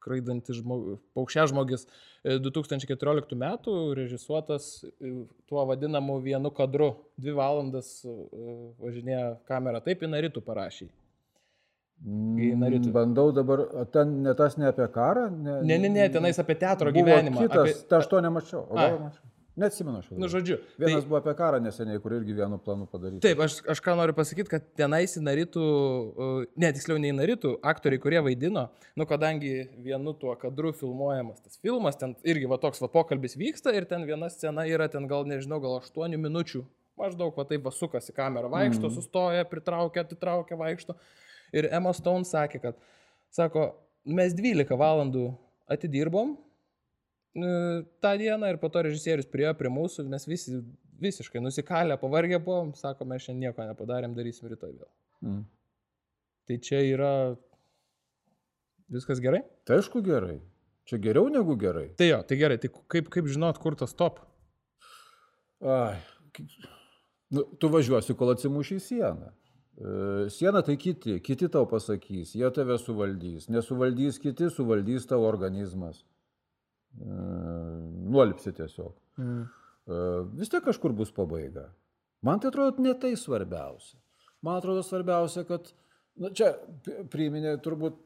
[0.03, 1.87] skraidantis žmogus, paukščia žmogus
[2.23, 5.13] 2014 metų režisuotas e,
[5.47, 6.91] tuo vadinamu vienu kadru.
[7.19, 8.17] Dvi valandas e,
[8.83, 10.89] važinėja kamera, taip į Naritų parašy.
[12.03, 12.89] Į Naritų.
[12.89, 13.63] Mm, Bandau dabar,
[13.93, 15.29] ten ne tas ne apie karą?
[15.31, 17.45] Ne, Ne, ne, ne, tenais apie teatro gyvenimą.
[17.45, 17.87] Kitas, Apie...
[17.87, 18.65] tai aš to nemačiau.
[18.75, 18.89] Ai.
[19.05, 19.29] mačiau?
[19.55, 20.07] Neatsimenu aš.
[20.17, 20.55] Nu, žodžiu.
[20.81, 23.21] Vienas tai- buvo apie karą neseniai, kur irgi vienu planu padaryti.
[23.21, 25.65] Taip, aš, aš ką noriu pasakyti, kad tenais į Naritų,
[26.17, 31.43] uh, ne, tiksliau ne į Naritų, aktoriai, kurie vaidino, nu, kadangi vienu tuo kadru filmuojamas
[31.45, 35.05] tas filmas, ten irgi va toks va pokalbis vyksta ir ten viena scena yra ten
[35.07, 36.63] gal, nežinau, gal 8 minučių,
[36.97, 38.95] maždaug va taip va sukasi kamera, vaikšto, mm.
[38.97, 40.97] sustoja, pritraukia, atitraukia, vaikšto.
[41.53, 42.81] Ir Emma Stone sakė, kad,
[43.29, 45.29] sako, mes 12 valandų
[45.69, 46.39] atidirbom
[47.33, 50.59] tą dieną ir po to režisierius priejo prie mūsų, mes visi
[51.03, 54.89] visiškai nusikalę, pavargę buvom, sako, mes šiandien nieko nepadarėm, darysim rytoj vėl.
[55.25, 55.43] Mm.
[56.47, 57.13] Tai čia yra
[58.91, 59.43] viskas gerai?
[59.67, 60.39] Tai aišku gerai.
[60.89, 61.89] Čia geriau negu gerai.
[61.99, 64.19] Tai jo, tai gerai, tai kaip, kaip žinot, kur tas top?
[65.63, 65.95] Ai,
[67.31, 69.29] nu, tu važiuosi, kol atsimuši į sieną.
[69.73, 69.93] E,
[70.33, 73.47] Siena tai kiti, kiti tau pasakys, jie tave suvaldys.
[73.53, 76.03] Nesuvaldys kiti, suvaldys tavo organizmas.
[76.99, 78.93] Nuolipsi tiesiog.
[79.17, 79.43] Mm.
[80.39, 81.67] Vis tiek kažkur bus pabaiga.
[82.23, 83.99] Man tai atrodo ne tai svarbiausia.
[84.43, 85.71] Man atrodo svarbiausia, kad,
[86.19, 86.53] na čia
[86.86, 87.99] p- priminė turbūt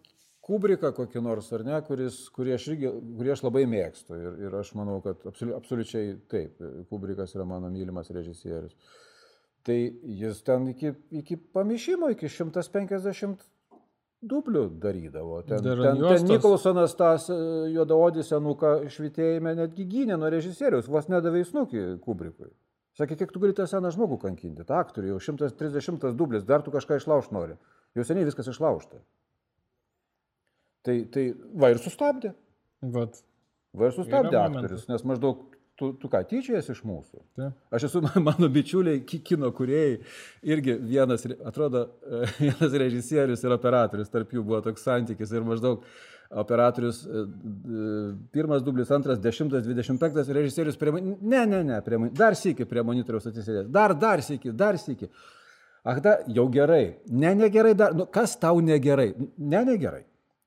[0.48, 4.16] Kubriką kokį nors, ar ne, kuris, kurį, aš irgi, kurį aš labai mėgstu.
[4.16, 8.72] Ir, ir aš manau, kad absoliu, absoliučiai taip, Kubrikas yra mano mylimas režisierius.
[9.68, 9.76] Tai
[10.22, 13.44] jis ten iki, iki pamišimo, iki 150
[14.22, 15.42] dublių darydavo.
[15.48, 16.24] Ten, ten, ten.
[16.30, 17.38] Nikolsonas tas e,
[17.74, 22.50] juodaodis senuką švitėjime netgi gynė nuo režisieriaus, vos nedavė įsnukį Kubrikui.
[22.98, 26.74] Sakė, kiek tu gali tą seną žmogų kankinti, tą aktorių, jau 130 dublis, dar tu
[26.74, 27.58] kažką išlaužti nori.
[27.98, 29.04] Jau seniai viskas išlaužta.
[30.88, 32.34] Tai, tai va ir sustabdė.
[32.96, 33.22] Vat.
[33.78, 35.44] Va ir sustabdė aktorius, nes maždaug
[35.78, 37.22] tu, tu ką, tyčiojas iš mūsų.
[37.38, 37.50] Tai.
[37.78, 40.00] Aš esu, mano bičiuliai, ki- kino kuriejai,
[40.54, 45.86] irgi vienas, atrodo, e, vienas režisierius ir operatorius, tarp jų buvo toks santykis ir maždaug
[46.44, 51.78] operatorius, e, d- pirmas dublis, antras, dešimtas, dvidešimt penktas, režisierius prie, mani- ne, ne, ne,
[51.86, 55.08] prie, dar sėki prie monitoriaus atsisėdęs, dar, dar sėki, dar sėki.
[55.88, 60.02] Ach, da, jau gerai, ne, negerai, dar, nu, kas tau negerai, ne, negerai,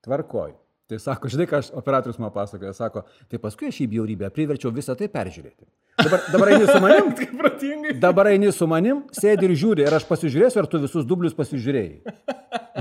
[0.05, 0.51] tvarkoj.
[0.91, 4.73] Tai sako, žinai, ką aš operatorius man pasakoja, sako, tai paskui aš į bjaurybę priverčiau
[4.75, 5.69] visą tai peržiūrėti.
[6.01, 7.95] Dabar, dabar eini su manim, Kaip protingai.
[8.03, 12.01] Dabar eini su manim, sėdi ir žiūri, ir aš pasižiūrėsiu, ar tu visus dublius pasižiūrėjai.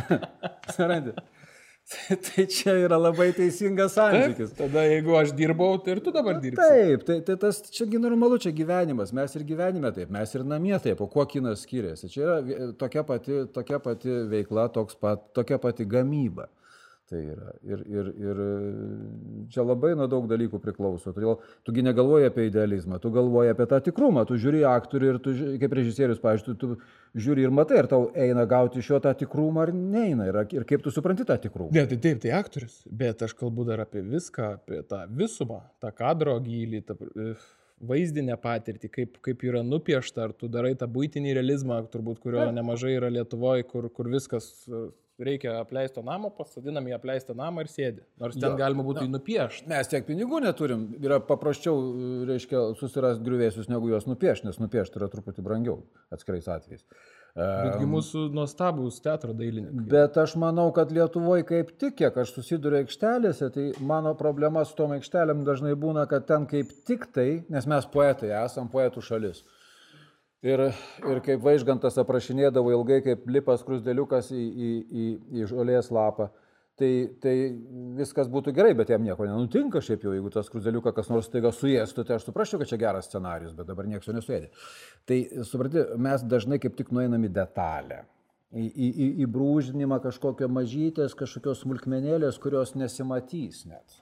[0.76, 1.13] Surandi?
[1.89, 4.52] Tai, tai čia yra labai teisingas santykis.
[4.58, 6.60] Tada jeigu aš dirbau, tai ir tu dabar dirbi.
[6.62, 10.78] Taip, tai, tai tas čiagi normalu, čia gyvenimas, mes ir gyvenime taip, mes ir namie
[10.84, 12.12] taip, o kuo kinas skiriasi.
[12.13, 14.67] Čia yra tokia pati, tokia pati veikla,
[15.02, 16.45] pat, tokia pati gamyba.
[17.10, 17.52] Tai yra.
[17.65, 18.39] Ir, ir, ir
[19.50, 21.10] čia labai nuo daug dalykų priklauso.
[21.15, 25.34] Todėl tugi negalvoji apie idealizmą, tu galvoji apie tą tikrumą, tu žiūri aktorių ir tu,
[25.63, 29.15] kaip režisierius, pavyzdžiui, tu, tu žiūri ir matai, ar tau eina gauti iš jo tą
[29.24, 30.30] tikrumą ar neina.
[30.30, 31.74] Ir, ir kaip tu supranti tą tikrumą.
[31.74, 32.84] Ne, tai taip, tai aktorius.
[33.02, 37.34] Bet aš kalbu dar apie viską, apie tą visumą, tą kadro gylį, tą e,
[37.89, 43.00] vaizdinę patirtį, kaip, kaip yra nupiešta, ar tu darai tą būtinį realizmą, turbūt kurio nemažai
[43.00, 44.89] yra Lietuvoje, kur, kur viskas e,
[45.25, 48.03] reikia apleisto namo, pasadinam į apleistą namą ir sėdi.
[48.21, 48.58] Nors ten Jo.
[48.60, 49.69] galima būtų jį nupiešti.
[49.71, 51.77] Mes tiek pinigų neturim, yra paprasčiau,
[52.29, 55.82] reiškia, susirasti griuvėsius, negu juos nupiešti, nes nupiešti yra truputį brangiau
[56.13, 56.86] atskirais atvejais.
[57.39, 59.86] Betgi mūsų nuostabus teatro dailininkai.
[59.91, 64.75] Bet aš manau, kad Lietuvoje kaip tik, kiek aš susiduriu aikštelėse, tai mano problema su
[64.75, 69.43] tom aikštelėm dažnai būna, kad ten kaip tik tai, nes mes poetai esam poetų šalis.
[70.45, 70.62] Ir,
[71.04, 76.30] ir kaip vaižgantas aprašinėdavo ilgai, kaip lipas krusdeliukas į, į, į, į žolės lapą,
[76.80, 77.34] tai, tai
[77.97, 81.52] viskas būtų gerai, bet jam nieko nenutinka šiaip jau, jeigu tas krusdeliukas kas nors taiga
[81.52, 84.47] suėstų, tai aš suprasčiau, kad čia geras scenarius, bet dabar niekas jo nesuėdė.
[85.12, 88.06] Tai, supranti, mes dažnai kaip tik nueinam į detalę.
[88.49, 93.99] Į, į, į, į brūžinimą kažkokio mažytės, kažkokios smulkmenėlės, kurios nesimatys net.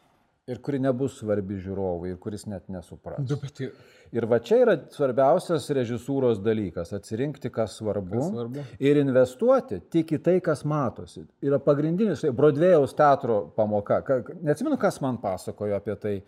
[0.48, 3.20] Ir kuri nebus svarbi žiūrovui, ir kuris net nesupras.
[3.28, 3.72] Du, bet tai
[4.16, 8.64] Ir va čia yra svarbiausias režisūros dalykas- atsirinkti, kas svarbu, Kas svarbu.
[8.80, 11.26] ir investuoti tik į tai, kas matosi.
[11.44, 14.02] Yra pagrindinis, tai Brodvėjaus teatro pamoka.
[14.04, 16.24] Ka- ka- Neatsimenu, kas man pasakojo apie tai.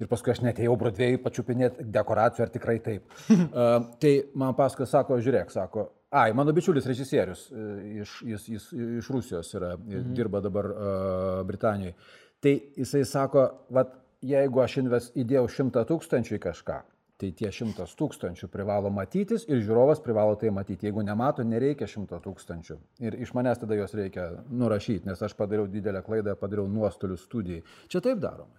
[0.00, 3.02] Ir paskui aš netėjau Brodvėjui pačiupinėti dekoracijų, ar tikrai taip.
[3.30, 8.72] uh, tai man pasakojo, sako, žiūrėk, sako, Ai, mano bičiulis režisierius e, iš, jis, jis
[8.98, 10.12] iš Rusijos yra, mhm.
[10.12, 11.94] dirba dabar uh, Britanijoje.
[12.42, 13.92] Tai jisai sako, vat,
[14.26, 16.78] jeigu aš invest, įdėjau šimtą tūkstančių į kažką,
[17.22, 20.88] tai tie šimtas tūkstančių privalo matytis ir žiūrovas privalo tai matyti.
[20.88, 22.78] Jeigu nemato, nereikia šimto tūkstančių.
[23.06, 27.62] Ir iš manęs tada juos reikia nurašyti, nes aš padariau didelę klaidą, padariau nuostolių studijai.
[27.92, 28.58] Čia taip daroma.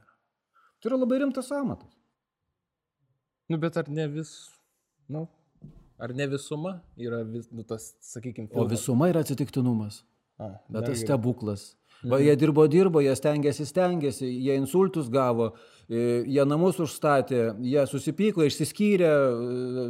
[0.80, 1.92] Tai yra labai rimtas amatas.
[3.52, 4.32] Nu, bet ar ne vis,
[5.12, 5.26] nu,
[6.00, 8.64] ar ne visuma yra vis, nu, tas, sakykime, filmas?
[8.64, 10.06] O visuma yra atsitiktinumas.
[10.42, 11.74] A, bet tas stebuklas.
[12.04, 15.54] Va, jie dirbo, dirbo, jie stengiasi, stengiasi, jie insultus gavo,
[15.88, 19.86] e, jie namus užstatė, jie susipyko, išsiskyrė, e,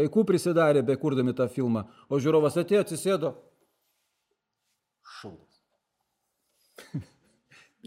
[0.00, 1.84] vaikų prisidarė, be kurdami tą filmą.
[2.10, 3.32] O žiūrovas atėjo, atsisėdo.
[5.20, 5.62] Šaudas.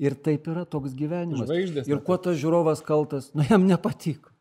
[0.08, 1.50] Ir taip yra toks gyvenimas.
[1.50, 4.32] Žvaigždės ir kuo tas žiūrovas kaltas, nu jam nepatiko.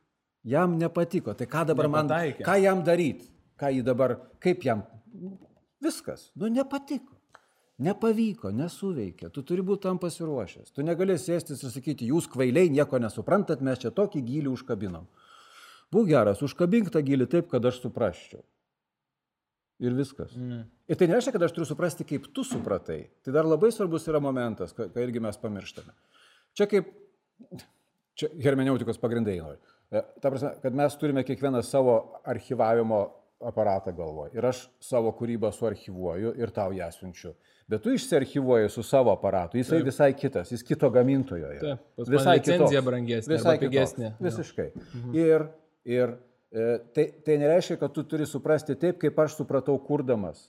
[0.46, 1.34] Jam nepatiko.
[1.34, 2.44] Tai ką dabar Nepataikė.
[2.44, 3.26] man, ką jam daryti?
[3.58, 4.84] Ką jį dabar, kaip jam?
[5.82, 6.28] Viskas.
[6.38, 7.17] Nu nepatiko.
[7.78, 10.72] Nepavyko, nesuveikė, tu turi būti tam pasiruošęs.
[10.74, 15.06] Tu negali sėstis ir sakyti, jūs kvailiai nieko nesuprantat, mes čia tokį gilį užkabinom.
[15.94, 18.42] Būk geras, užkabink tą gilį taip, kad aš suprasčiau.
[19.78, 20.32] Ir viskas.
[20.34, 20.64] Mm.
[20.90, 23.04] Ir tai nereiškia, kad aš turiu suprasti, kaip tu supratai.
[23.22, 25.94] Tai dar labai svarbus yra momentas, ką, ką irgi mes pamirštame.
[26.58, 26.90] Čia kaip,
[28.18, 29.62] čia hermeneutikos pagrindai nori.
[29.94, 31.94] E, ta prasme, kad mes turime kiekvieną savo
[32.26, 33.04] archivavimo
[33.40, 34.33] aparatą galvoje.
[34.37, 37.35] Ir aš savo kūrybą suarchivuoju ir tau ją siunčiu.
[37.68, 39.88] Bet tu išsiarchivuoji su savo aparatu, jisai Taip.
[39.90, 41.51] visai kitas, jis kito gamintojo.
[41.61, 44.12] Taip, visai licenzija brangesnė, visai pigesnė.
[44.24, 44.70] Visiškai.
[44.74, 45.16] Mhm.
[45.20, 45.48] Ir,
[45.85, 46.14] ir
[46.51, 50.48] e, tai, tai nereiškia, kad tu turi suprasti taip, kaip aš supratau kurdamas.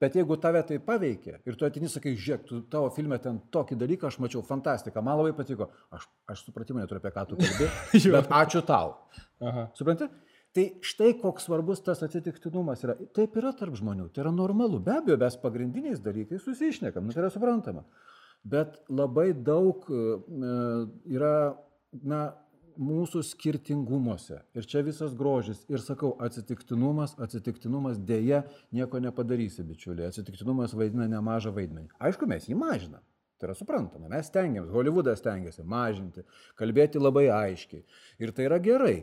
[0.00, 3.78] Bet jeigu tave tai paveikia ir tu atini sakai, žiūrėk, tu tavo filme ten tokį
[3.80, 7.68] dalyką aš mačiau, fantastika, man labai patiko, aš, aš supratimo neturiu apie ką tu kalbi,
[8.16, 8.92] bet ačiū tau.
[9.40, 9.70] Aha.
[9.78, 10.10] Supranti?
[10.56, 12.94] Tai štai koks svarbus tas atsitiktinumas yra.
[13.16, 14.80] Taip yra tarp žmonių, tai yra normalu.
[14.80, 17.82] Be abejo, mes pagrindiniais dalykais susišnekam, nu, tai yra suprantama.
[18.46, 20.00] Bet labai daug e,
[21.12, 21.34] yra,
[22.00, 22.22] na,
[22.80, 24.38] mūsų skirtingumuose.
[24.56, 25.60] Ir čia visas grožis.
[25.72, 28.44] Ir sakau, atsitiktinumas, atsitiktinumas dėja
[28.76, 30.08] nieko nepadarysi, bičiuliai.
[30.08, 31.92] Atsitiktinumas vaidina nemažą vaidmenį.
[32.08, 33.04] Aišku, mes jį mažinam.
[33.36, 36.22] Tai yra suprantama, mes stengiamės, Hollywoodas stengiasi mažinti,
[36.56, 37.82] kalbėti labai aiškiai.
[38.24, 39.02] Ir tai yra gerai,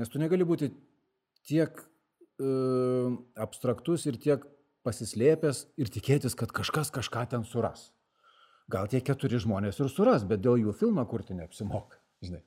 [0.00, 0.70] nes tu negali būti
[1.48, 2.48] tiek e,
[3.40, 4.44] abstraktus ir tiek
[4.84, 7.90] pasislėpęs ir tikėtis, kad kažkas kažką ten suras.
[8.70, 12.00] Gal tie keturi žmonės ir suras, bet dėl jų filmą kurti neapsimoka.
[12.24, 12.40] Žinai.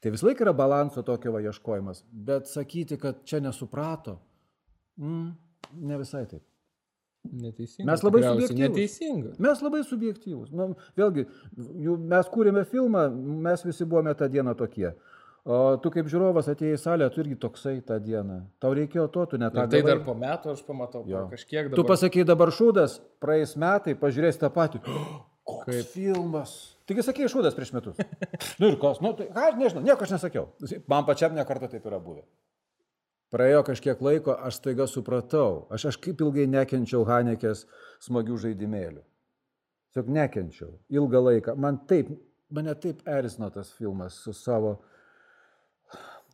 [0.00, 4.16] Tai vis laik yra balanso tokio va ieškojimas, bet sakyti, kad čia nesuprato,
[4.98, 5.26] mm,
[5.90, 6.46] ne visai taip.
[7.20, 7.84] Neteisinga.
[7.90, 8.62] Mes labai subjektyvūs.
[8.62, 9.32] Neteisinga.
[9.44, 10.52] Mes labai subjektyvūs.
[10.56, 11.26] Nu, vėlgi,
[12.08, 13.02] mes kūrėme filmą,
[13.44, 14.94] mes visi buvome tą dieną tokie.
[15.48, 18.42] O tu kaip žiūrovas atėjai į salę, tu irgi toksai tą dieną.
[18.60, 19.64] Tau reikėjo to, tu net tą.
[19.72, 21.24] Tai dar po metų aš pamatau, jo.
[21.30, 21.78] kažkiek dabar.
[21.78, 24.82] Tu pasakai dabar šūdas, praeis metai, pažiūrės tą patį.
[25.50, 26.52] Koks kaip filmas.
[26.86, 27.96] Taigi sakei šūdas prieš metus.
[28.60, 30.50] nu ir kas, nu tai aš nežinau, nieko aš nesakiau.
[30.92, 32.26] Man pačiam nekartą taip yra buvę.
[33.32, 37.62] Praėjo kažkiek laiko, aš staiga supratau, aš, aš kaip ilgai nekenčiau Hanekės
[38.02, 39.04] smagių žaidimėlių.
[39.90, 40.72] Tiesiog nekenčiau.
[40.92, 41.54] Ilgą laiką.
[41.58, 42.10] Man taip,
[42.50, 44.76] mane taip erzino tas filmas su savo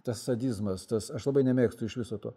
[0.07, 2.33] tas sadizmas, tas, aš labai nemėgstu iš viso to.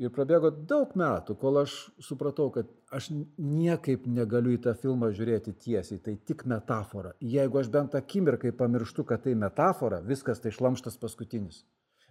[0.00, 1.74] Ir prabėgo daug metų, kol aš
[2.06, 7.10] supratau, kad aš niekaip negaliu į tą filmą žiūrėti tiesiai, tai tik metafora.
[7.20, 11.64] Jeigu aš bent akimirkai pamirštu, kad tai metafora, viskas tai šlamštas paskutinis.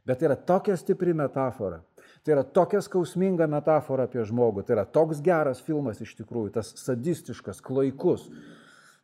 [0.05, 1.79] Bet tai yra tokia stipri metafora,
[2.23, 6.71] tai yra tokia skausminga metafora apie žmogų, tai yra toks geras filmas iš tikrųjų, tas
[6.83, 8.27] sadistiškas, klaikus.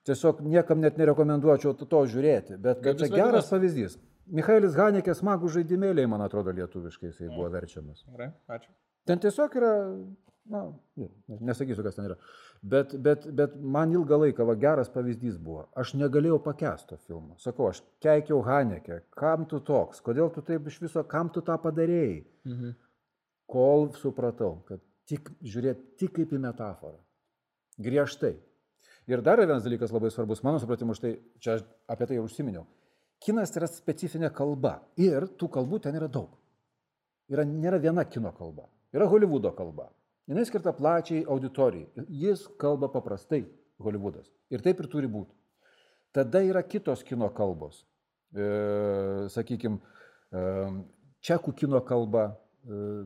[0.06, 3.98] Tiesiog niekam net nerekomenduočiau to, žiūrėti, bet, bet čia geras pavyzdys.
[4.26, 8.06] Michailis Hanekė smagų žaidimėliai, man atrodo, lietuviškai jisai buvo verčiamas.
[8.10, 8.72] Gerai, ačiū.
[9.06, 9.74] Ten tiesiog yra,
[10.50, 10.62] na,
[11.46, 12.16] nesakysiu, kas ten yra,
[12.66, 15.68] bet, bet, bet man ilgą laiką va, geras pavyzdys buvo.
[15.78, 17.38] Aš negalėjau pakęsto filmo.
[17.42, 21.60] Sakau, aš keikiau Hanekę, kam tu toks, kodėl tu taip iš viso, kam tu tą
[21.62, 22.24] padarėjai.
[22.50, 22.74] Mhm.
[23.52, 26.98] Kol supratau, kad tik žiūrėti tik kaip į metaforą.
[27.78, 28.34] Griežtai.
[29.06, 32.66] Ir dar vienas dalykas labai svarbus, mano supratimu, štai čia apie tai jau užsiminiau
[33.24, 36.34] Kinas yra specifinė kalba ir tų kalbų ten yra daug.
[37.32, 38.68] Yra, nėra viena kino kalba.
[38.94, 39.90] Yra Hollywoodo kalba.
[40.30, 42.06] Jis skirta plačiai auditorijai.
[42.10, 43.44] Jis kalba paprastai,
[43.82, 44.30] Hollywoodas.
[44.54, 45.34] Ir taip ir turi būti.
[46.16, 47.84] Tada yra kitos kino kalbos.
[48.36, 48.46] E,
[49.34, 49.80] Sakykime,
[51.26, 53.04] čekų kino kalba e,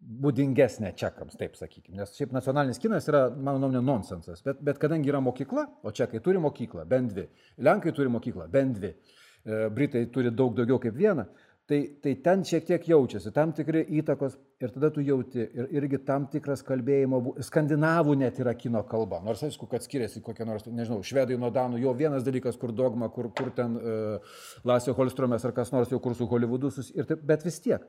[0.00, 1.98] būdingesnė čekams, taip sakykime.
[2.00, 4.42] Nes šiaip nacionalinis kinas yra, mano nuomonė, nonsensas.
[4.44, 7.26] Bet, bet kadangi yra mokykla, o čekai turi mokyklą, bent dvi,
[7.60, 8.94] lenkai turi mokyklą, bent dvi.
[9.44, 11.26] E, Britai turi daug daugiau kaip vieną,
[11.70, 16.00] Tai, tai ten šiek tiek jaučiasi, tam tikri įtakos ir tada tu jauti ir irgi
[16.02, 20.98] tam tikras kalbėjimo, skandinavų net yra kino kalba, nors aišku, kad skiriasi kokie nors, nežinau,
[21.06, 25.54] švedai nuo danų, jo vienas dalykas, kur dogma, kur, kur ten uh, Lasio Holstromės ar
[25.54, 27.86] kas nors jau kur su Hollywoodu, sus, taip, bet vis tiek.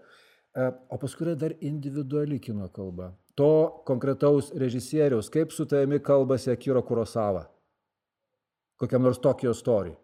[0.54, 3.10] Uh, o paskui yra dar individuali kino kalba.
[3.40, 7.48] To konkretaus režisieriaus, kaip su tavimi kalbasi Akiro Kurosava,
[8.78, 9.98] kokiam nors Tokijo story.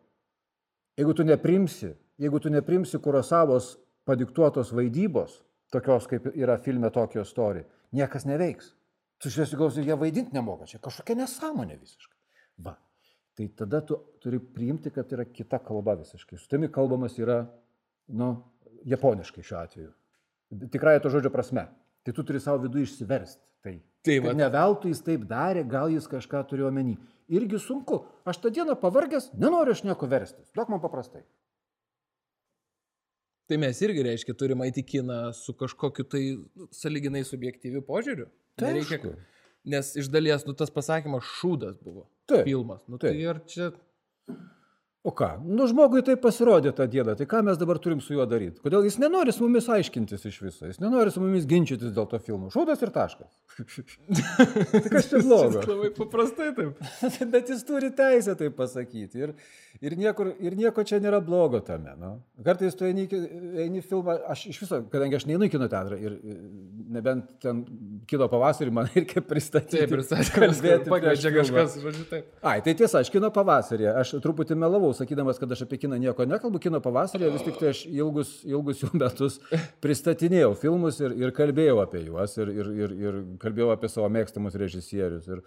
[0.97, 3.75] Jeigu tu neprimsi, jeigu tu neprimsi Kurosavos
[4.07, 8.73] padiktuotos vaidybos, tokios kaip yra filme Tokijo story, niekas neveiks.
[9.21, 12.17] Tu žiūrėsi, gausi, jie vaidinti nemoka, čia kažkokia nesąmonė visiškai.
[12.65, 12.75] Va.
[13.38, 16.38] Tai tada tu turi priimti, kad yra kita kalba visiškai.
[16.38, 17.43] Su tami kalbamas yra,
[18.17, 18.29] nu,
[18.86, 19.91] japoniškai šiuo atveju.
[20.73, 21.65] Tikrai to žodžio prasme.
[22.05, 23.43] Tai tu turi savo vidų išsiversti.
[23.65, 23.73] Tai,
[24.07, 26.95] Tai ne veltui jis taip darė, gal jis kažką turėjo omeny.
[27.28, 28.02] Irgi sunku.
[28.28, 30.48] Aš tą dieną pavargęs, nenoriu aš nieko verstis.
[30.56, 31.26] Duok man paprastai.
[33.48, 38.28] Tai mes irgi, reiškia, turime eiti į kiną su kažkokiu tai nu, saliginai subjektyviu požiūriu.
[38.60, 39.13] Tai Nereikia, aišku.
[39.72, 42.08] nes iš dalies, nu, tas pasakymas šūdas buvo.
[42.28, 42.82] Taip, Filmas.
[42.92, 43.28] Nu, tai taip.
[43.32, 43.70] ar čia...
[45.08, 45.28] O ką?
[45.48, 47.13] Nu, žmogui tai pasirodė tą dieną.
[47.15, 48.60] Tai ką mes dabar turim su juo daryti?
[48.60, 50.67] Kodėl jis nenori su mumis aiškintis iš viso?
[50.67, 52.50] Jis nenori su mumis ginčytis dėl to filmo.
[52.52, 53.30] Šūdas ir taškas.
[54.74, 55.62] tai kas čia blogo?
[55.63, 56.82] Labai paprastai taip.
[57.38, 59.24] Bet jis turi teisę tai pasakyti.
[59.24, 59.32] Ir,
[59.80, 61.96] ir, niekur, ir nieko čia nėra blogo tame.
[62.02, 62.12] Nu.
[62.43, 63.08] Kartais tu eini,
[63.63, 66.20] eini filmą, aš iš viso, kadangi aš neinu į kino teatrą ir
[66.91, 67.63] nebent ten
[68.12, 69.86] kino pavasarį man reikia pristatyti.
[69.86, 72.30] Taip, pristatė, kalbėti pakviečia kažkas, žodžiu, taip.
[72.43, 76.25] Ai, tai tiesa, aš kino pavasarį, aš truputį melavau, sakydamas, kad aš apie kiną nieko
[76.27, 79.39] nekalbu, kino pavasarį vis tik tai aš ilgus, ilgus jų metus
[79.83, 84.57] pristatinėjau filmus ir, ir kalbėjau apie juos ir, ir, ir, ir kalbėjau apie savo mėgstamus
[84.60, 85.29] režisierius.
[85.31, 85.43] Ir,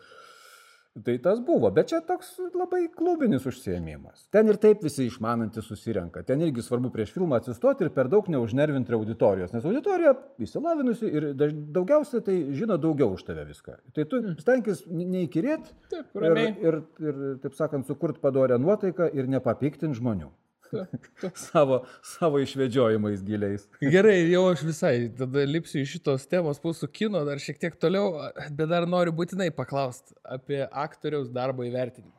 [1.05, 4.25] tai tas buvo, bet čia toks labai klubinis užsiemimas.
[4.35, 6.25] Ten ir taip visi išmanantys susirenka.
[6.27, 11.29] Ten irgi svarbu prieš filmą atsistoti ir per daug neužnervinti auditorijos, nes auditorija įsilavinusi ir
[11.39, 13.79] daugiausiai tai žino daugiau už tave viską.
[13.95, 20.33] Tai tu stenkis neįkirėti ir, ir, ir, taip sakant, sukurti padorę nuotaiką ir nepapiktinti žmonių.
[21.35, 23.67] Savo, savo išvedžiojimais giliais.
[23.83, 28.15] Gerai, jau aš visai tada lipsiu iš šitos temos pusų kino, dar šiek tiek toliau,
[28.49, 32.17] bet dar noriu būtinai paklausti apie aktoriaus darbo įvertinimą.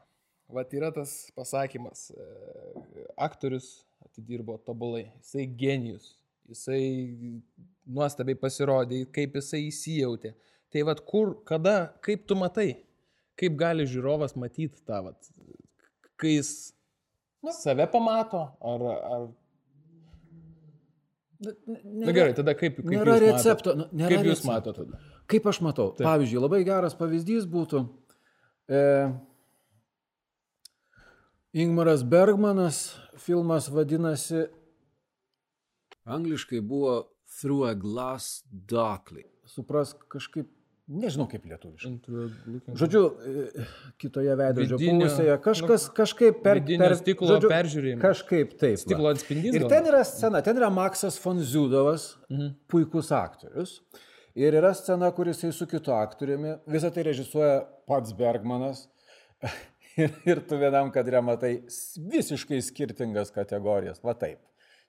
[0.51, 6.09] Vat yra tas pasakymas, e, aktorius atidirbo tobulai, jisai genijus,
[6.51, 6.81] jisai
[7.87, 10.33] nuostabiai pasirodė, kaip jisai įsijautė.
[10.71, 12.69] Tai vad kur, kada, kaip tu matai,
[13.39, 15.31] kaip gali žiūrovas matyti tą, vat,
[16.19, 16.51] kai jis
[17.49, 19.30] save pamato, ar, ar
[21.41, 23.80] Na gerai, tada kaip, kaip nėra jūs recepto, Matot?
[23.93, 24.99] nu, nėra Kaip jūs matote tada?
[25.32, 25.88] Kaip aš matau?
[25.97, 26.06] Taip.
[26.06, 27.82] Pavyzdžiui, labai geras pavyzdys būtų
[28.69, 28.82] e,
[31.63, 32.84] Ingmaras Bergmanas,
[33.17, 34.45] filmas vadinasi,
[36.06, 36.93] angliškai buvo
[37.39, 39.25] Through a Glass Darkly.
[39.49, 40.45] Suprask kažkaip,
[40.91, 41.93] nežinau kaip lietuviškai.
[42.82, 43.65] Žodžiu, e,
[44.01, 48.01] kitoje veidrodžio Vidinio- pusėje kažkas kažkaip per, per stiklo peržiūrėjimą.
[48.04, 48.80] Kažkaip taip.
[48.82, 49.56] Stiklo atspindys.
[49.56, 52.56] Ir ten yra scena, ten yra Maksas von Ziudovas, mhm.
[52.71, 53.80] puikus aktorius.
[54.36, 58.88] Ir yra scena, kuris jisai su kitu aktoriumi, visą tai režisuoja pats Bergmanas.
[59.97, 61.54] ir, ir tu vienam kadre matai
[62.12, 64.04] visiškai skirtingas kategorijas.
[64.04, 64.39] Va taip.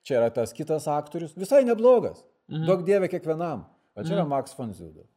[0.03, 2.23] Čia yra tas kitas aktorius, visai neblogas.
[2.51, 2.67] Mhm.
[2.67, 3.67] Daug dievė kiekvienam.
[3.95, 5.09] O čia yra Maks von Ziudovas.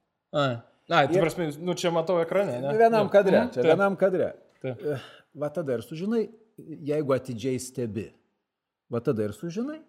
[0.89, 2.77] Ai, Ai, tu Ir- prasme, nu čia matau ekrane, ne?
[2.79, 3.11] Vienam Jo.
[3.11, 3.65] kadre, Mhm, čia taip.
[3.73, 4.33] vienam kadre.
[4.63, 4.83] Taip.
[4.83, 4.99] Eh,
[5.37, 8.07] Va tada ir sužinai, jeigu atidžiai stebi,
[8.91, 9.83] va tada ir sužinai,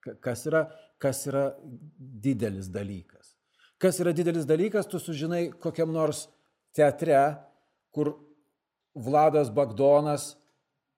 [0.00, 1.56] ka- kas yra, kas yra
[1.98, 3.34] didelis dalykas.
[3.78, 6.28] Kas yra didelis dalykas, tu sužinai kokiam nors
[6.76, 7.38] teatre,
[7.92, 8.14] kur
[8.94, 10.36] Vladas Bagdonas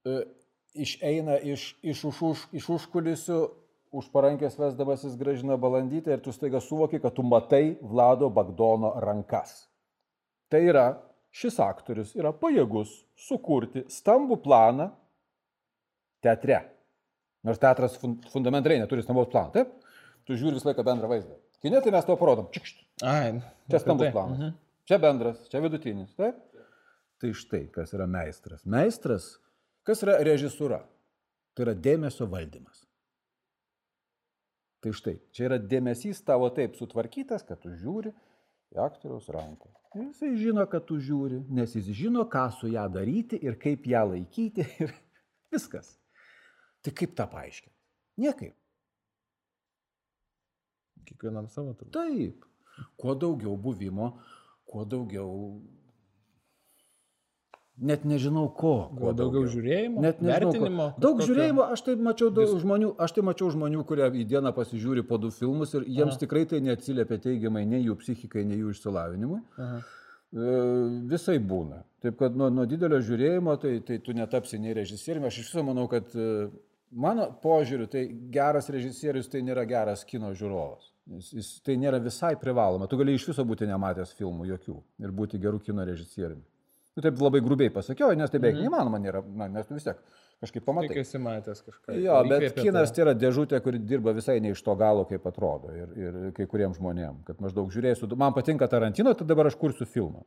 [0.04, 0.24] e,
[0.76, 3.50] išeina iš, iš, už, iš užkulisių,
[3.96, 9.64] už parankės vesdamasis gražina balandytę ir tu staiga suvoki, kad tu matai Vlado Bagdono rankas.
[10.52, 10.86] Tai yra,
[11.36, 12.92] šis aktorius yra pajėgus
[13.26, 14.90] sukurti stambų planą
[16.24, 16.60] teatre.
[17.46, 19.72] Nors teatras fun fundamentaliai neturi stambaus plano, taip?
[20.26, 21.36] Tu žiūri visą laiką bendrą vaizdą.
[21.62, 22.48] Kine tai mes to parodom.
[22.54, 22.80] Čikšt.
[23.06, 23.36] Ai,
[23.70, 24.14] Čia stambus tai.
[24.14, 24.38] planas.
[24.40, 24.56] Mhm.
[24.86, 26.38] Čia bendras, čia vidutinis, taip?
[27.22, 28.62] Tai štai, kas yra meistras.
[28.68, 29.30] Meistras,
[29.86, 30.82] kas yra režisūra?
[31.56, 32.85] Tai yra dėmesio valdymas.
[34.86, 38.12] Tai štai, čia yra dėmesys tavo taip sutvarkytas, kad tu žiūri
[38.70, 39.66] į aktoriaus ranką.
[39.96, 43.88] Ir Jisai žino, kad tu žiūri, nes jis žino, ką su ją daryti ir kaip
[43.90, 44.92] ją laikyti ir
[45.50, 45.90] viskas.
[46.86, 47.74] Tai kaip tą paaiškinti?
[48.22, 48.54] Niekaip.
[51.10, 51.98] Kiekvienam savo turbūt.
[51.98, 52.46] Taip.
[52.94, 54.12] Kuo daugiau buvimo,
[54.70, 55.34] kuo daugiau
[57.78, 58.88] net nežinau ko.
[58.96, 60.52] kuo Gal daugiau žiūrėjimo, Net nežinau, ko.
[60.60, 60.86] vertinimo.
[60.98, 61.26] Daug kažkokio?
[61.28, 62.60] žiūrėjimo, aš tai mačiau daug Visko.
[62.64, 66.20] žmonių, aš tai mačiau žmonių, kurie į dieną pasižiūri po du filmus ir jiems Aha.
[66.24, 69.40] tikrai tai neatsiliepia teigiamai nei jų psichikai, nei jų išsilavinimui.
[69.58, 69.82] Aha.
[70.36, 70.56] E,
[71.12, 71.82] Visai būna.
[72.02, 75.26] Taip kad nuo, nuo didelio žiūrėjimo tai, tai tu netapsi nei režisieriumi.
[75.28, 76.48] Aš iš viso manau, kad e,
[76.92, 80.92] mano požiūriu, tai geras režisierius tai nėra geras kino žiūrovas.
[81.06, 82.88] Jis, jis, tai nėra visai privaloma.
[82.90, 86.42] Tu gali iš viso būti nematęs filmų jokių ir būti gerų kino režisieriumi.
[86.96, 89.98] Nu, taip labai grubiai pasakiau, nes tai beveik neįmanoma nėra, na, nes vis tiek
[90.40, 90.88] kažkaip pamatai.
[90.94, 91.96] Tik esi matęs kažką.
[92.00, 95.74] Jo, bet kinas tai yra dėžutė, kuri dirba visai ne iš to galo, kaip atrodo.
[95.76, 99.88] Ir, ir kai kuriems žmonėms, kad maždaug žiūrėsiu, man patinka Tarantino, tai dabar aš kursiu
[99.88, 100.24] filmą.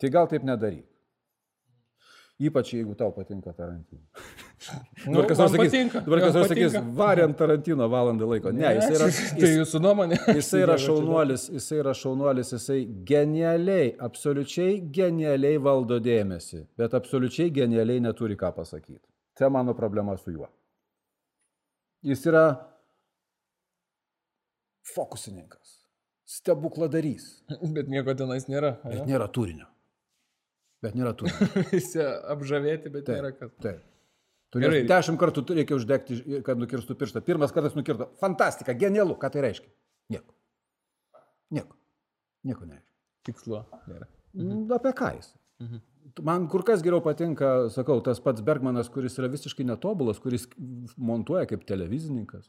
[0.00, 0.84] Tai gal taip nedaryk.
[2.40, 4.00] Ypač jeigu tau patinka Tarantino.
[5.08, 8.50] Nu, Dabar kas nors sakys, patinka, dabar kas nors sakys variant Tarantino valandą laiko.
[8.52, 9.06] Ne, jis yra,
[9.40, 10.18] Tai jis, jūsų nuomonė.
[10.38, 12.78] jisai yra šaunuolis, jisai yra šaunuolis, jisai
[13.08, 19.00] genialiai, absoliučiai genialiai valdo dėmesį, bet absoliučiai genialiai neturi ką pasakyti.
[19.40, 20.48] Tai mano problema su juo.
[22.04, 22.44] Jis yra
[24.92, 25.78] fokusininkas,
[26.28, 27.30] stebukladarys,
[27.74, 28.76] Bet nieko tenais nėra.
[28.84, 29.66] bet nėra turinio.
[30.84, 31.48] Bet nėra turinio.
[31.74, 33.52] Visi apžavėti, bet nėra kas.
[33.60, 33.82] Taip.
[34.50, 34.80] Tu Gerai.
[34.88, 36.16] dešimt kartų reikia uždegti,
[36.46, 37.20] kad nukirstų pirštą.
[37.22, 38.08] Pirmas kartas nukirto.
[38.22, 39.14] Fantastika, genialu.
[39.20, 39.68] Ką tai reiškia?
[40.10, 40.34] Nieko.
[41.54, 41.76] Nieko.
[42.48, 42.96] Nieko nereiškia.
[43.28, 44.08] Tikslo nėra.
[44.34, 44.64] Mhm.
[44.74, 45.30] Apie ką jis?
[45.62, 45.84] Mhm.
[46.26, 50.48] Man kur kas geriau patinka, sakau, tas pats Bergmanas, kuris yra visiškai netobulas, kuris
[50.98, 52.48] montuoja kaip televizininkas.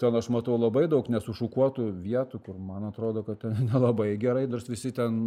[0.00, 4.68] Ten aš matau labai daug nesušukuotų vietų, kur man atrodo, kad ten nelabai gerai, nors
[4.70, 5.18] visi ten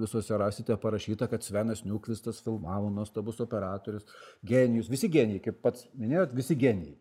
[0.00, 4.08] visose rasite parašyta, kad Svenas Niukvistas filmavo, nuostabus operatorius,
[4.42, 6.98] genijus, visi genijai, kaip pats minėjot, visi genijai.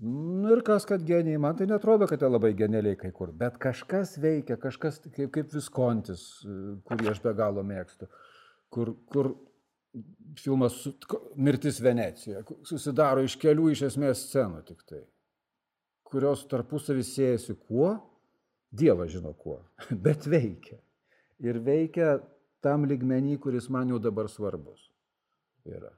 [0.00, 3.58] Nu ir kas, kad genijai, man tai netrodo, kad jie labai genialiai kai kur, bet
[3.60, 6.22] kažkas veikia, kažkas kaip, kaip Viskontis,
[6.88, 8.08] kurį aš be galo mėgstu,
[8.72, 9.34] kur, kur
[10.40, 10.78] filmas
[11.36, 15.02] Mirtis Venecijoje ku- susidaro iš kelių iš esmės scenų tik tai,
[16.10, 17.96] kurios tarpusavį siejasi kuo,
[18.70, 19.56] Dievas žino kuo,
[20.04, 20.78] bet veikia.
[21.42, 22.20] Ir veikia
[22.62, 24.84] tam ligmenį, kuris man jau dabar svarbus
[25.66, 25.90] yra.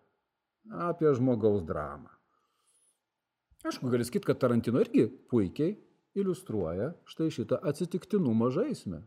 [0.88, 2.10] Apie žmogaus dramą.
[3.66, 5.74] Aišku, gali sakyti, kad Tarantino irgi puikiai
[6.18, 9.02] iliustruoja štai šitą atsitiktinumo žaismę.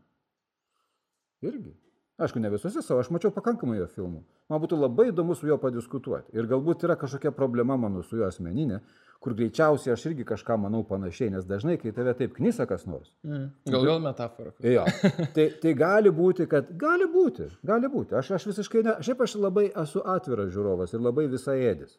[1.45, 1.73] Irgi.
[2.17, 4.21] Aišku, ne visuose savo, aš mačiau pakankamai jo filmų.
[4.51, 6.31] Man būtų labai įdomu su juo padiskutuoti.
[6.37, 8.79] Ir galbūt yra kažkokia problema mano su juo asmeninė,
[9.19, 13.11] kur greičiausiai aš irgi kažką manau panašiai, nes dažnai, kai tave taip knisa kas nors.
[13.27, 13.49] Mhm.
[13.73, 14.53] Gal vėl metafora.
[14.63, 14.85] Jo,
[15.35, 18.15] tai, tai gali būti, kad gali būti, gali būti.
[18.15, 21.97] Aš, aš visiškai ne, šiaip aš labai esu atviras žiūrovas ir labai visai ėdis.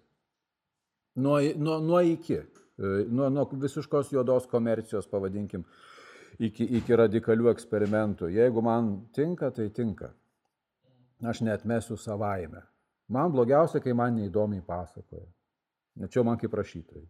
[1.21, 5.69] Nuo, nuo, nuo iki, e, nuo, nuo visiškos juodos komercijos, pavadinkim,
[6.39, 8.31] iki, iki radikalių eksperimentų.
[8.35, 10.13] Jeigu man tinka, tai tinka.
[11.25, 12.63] Aš netmesiu savaime.
[13.09, 15.27] Man blogiausia, kai man neįdomiai pasakoja.
[15.97, 17.07] Net čia man kaip rašytojai.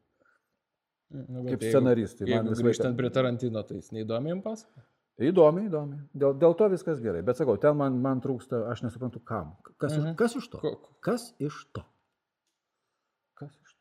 [1.11, 2.27] Nu, Kaip jeigu- scenaristai.
[2.29, 4.81] Man Jeigu visą laiką- grįžtant prie Tarantino, tai jis neįdomi jums pasako?
[5.19, 5.97] Įdomi, įdomi.
[6.15, 7.23] Dėl, dėl to viskas gerai.
[7.25, 9.57] Bet sakau, ten man, man trūksta, aš nesuprantu kam.
[9.79, 10.11] Kas, mhm.
[10.11, 10.15] To?
[10.15, 10.59] Ko- Kas iš to?
[11.01, 11.83] Kas iš to?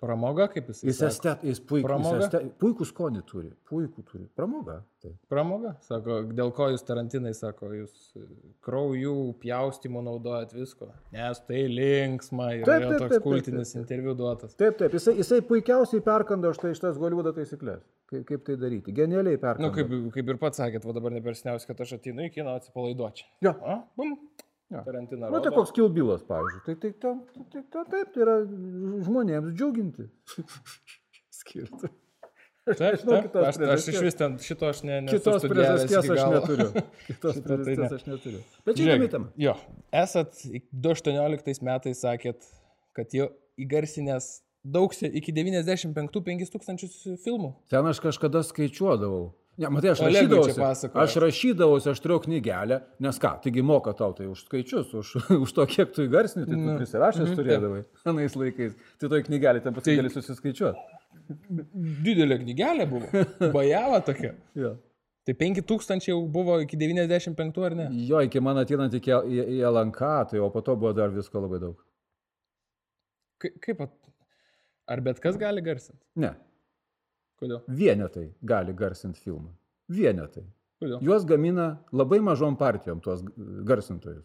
[0.02, 2.18] Pramoga, kaip jis Jis, estet, jis, puik, jis Pramoga?
[2.26, 3.52] estet, puikų skonį turi.
[3.70, 4.26] Puikų turi.
[4.36, 4.82] Pramoga.
[5.02, 5.12] Tai.
[5.32, 5.72] Pramoga?
[5.88, 8.26] Sako, dėl ko jūs Tarantinai, sako, jūs e,
[8.68, 10.90] kraujų pjaustymų naudojat visko.
[11.16, 13.84] Nes tai linksma ir Taip, taip, toks taip, kultinis taip, taip.
[13.86, 14.58] interviu duotas.
[14.60, 14.98] Taip, taip.
[15.00, 17.86] Jisai, jisai puikiausiai perkando štai šitas Holivudo taisyklės.
[18.12, 18.92] Kaip, kaip tai daryti.
[19.00, 19.70] Genialiai Na, perkando.
[19.70, 23.32] nu, kaip, kaip ir pats sakėt, va dabar nepersniausia, kad aš ateinu į kiną atsipalaiduočiau.
[23.48, 23.56] Jo.
[23.64, 24.18] A, bum.
[24.74, 24.82] Jo.
[24.86, 25.28] Tarantino.
[25.30, 26.64] Nu, tai koks kilbilas, pavyzdžiui.
[26.66, 27.12] Tai, tai, tai,
[27.54, 28.38] tai, tai, taip, tai yra
[29.06, 30.08] žmonėms džiuginti.
[31.40, 31.92] Skirti.
[32.66, 34.02] Aš Taip, nežinau taip, kitos aš, aš iš priežasties.
[34.02, 36.66] vis ten šito aš ne, nesu Kitos priežasties aš neturiu.
[37.12, 37.98] Kitos Šito tai priežasties ne.
[38.00, 38.40] aš neturiu.
[38.66, 39.28] Bet čia įdomi tema.
[39.38, 39.54] Jo,
[39.94, 40.40] esat
[40.74, 42.50] 2018 metais sakėt,
[42.98, 43.28] kad jau
[43.62, 44.32] įgarsinęs
[44.66, 45.94] daug, iki 95
[46.26, 47.52] 5000 filmų.
[47.70, 49.28] Ten aš kažkada skaičiuodavau.
[49.58, 50.90] Ne, matai, aš rašydavausi.
[51.00, 55.14] Aš rašydavausi, aš turėjau knygelę, nes ką, taigi moka tau tai už skaičius, už,
[55.46, 56.74] už to, kiek tu įgarsini, tai tu Nu.
[56.82, 58.74] prisirašęs Mhm, turėdavai anais laikais.
[59.00, 60.84] Tai toj knygelė ten paskui Tai- gali susiskaičiuoti.
[62.06, 63.24] Didelė knygelė buvo.
[63.56, 64.34] Bajava tokia.
[64.66, 64.76] Jo.
[65.26, 67.86] Tai 5000 jau buvo iki 95 ar ne?
[68.06, 71.42] jo, iki man ateinant iki į, į LNK, tai o po to buvo dar visko
[71.42, 71.80] labai daug.
[73.42, 74.12] Ka- Kaip, at-
[74.94, 75.98] ar bet kas gali garsinti?
[76.22, 76.36] Ne,
[77.42, 77.62] Kodėl?
[77.68, 79.50] vienetai gali garsinti filmą.
[79.92, 80.46] Vienetai.
[80.80, 81.00] Kodėl?
[81.04, 83.24] Juos gamina labai mažom partijom, tuos
[83.68, 84.24] garsintojus.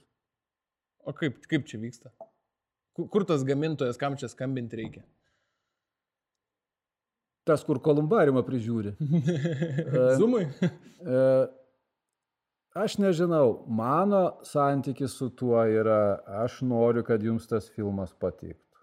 [1.06, 2.12] O kaip, kaip čia vyksta?
[2.94, 5.02] Ku- Kur tas gamintojas, kam čia skambinti reikia?
[7.48, 8.92] Tas, kur kolumbariumą prižiūri.
[10.20, 10.44] Zumai?
[11.00, 11.22] E,
[12.78, 18.78] Aš nežinau, mano santykis su tuo yra, aš noriu, kad jums tas filmas patiktų.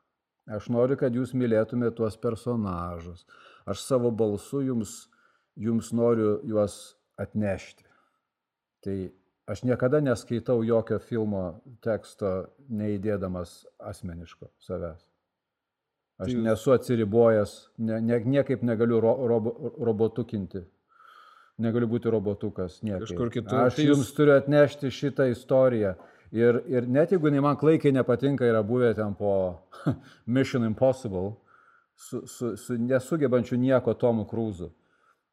[0.57, 3.23] Aš noriu, kad jūs mylėtumėte tuos personažus.
[3.67, 4.93] Aš savo balsu jums,
[5.59, 7.83] jums noriu juos atnešti.
[8.83, 8.95] Tai
[9.51, 11.41] aš niekada neskaitau jokio filmo
[11.83, 15.03] teksto neįdėdamas asmeniško savęs.
[16.17, 20.63] Aš Tai- nesu atsiribojęs, ne, ne, niekaip negaliu ro, robo, robotukinti.
[21.59, 22.79] Negaliu būti robotukas.
[22.85, 23.07] Niekaip.
[23.07, 23.59] Kažkur kitur.
[23.65, 25.95] Aš Tai jūs- jums turiu atnešti šitą istoriją.
[26.31, 29.59] Ir, ir net jeigu man klaikiai nepatinka, yra buvę ten po
[30.27, 31.35] Mission Impossible,
[31.97, 34.69] su, su, su nesugebančiu nieko Tomu Krūzu.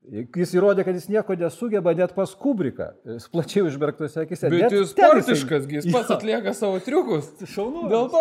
[0.04, 4.50] Jis įrodė, kad jis nieko nesugeba net pas Kubriką, jis plačiai užbergtose akise.
[4.52, 6.18] Bet Net jis sportiškas, jis pats Jo.
[6.18, 7.30] atlieka savo triukus.
[7.54, 7.86] Šaunu.
[7.88, 8.20] Dėl to.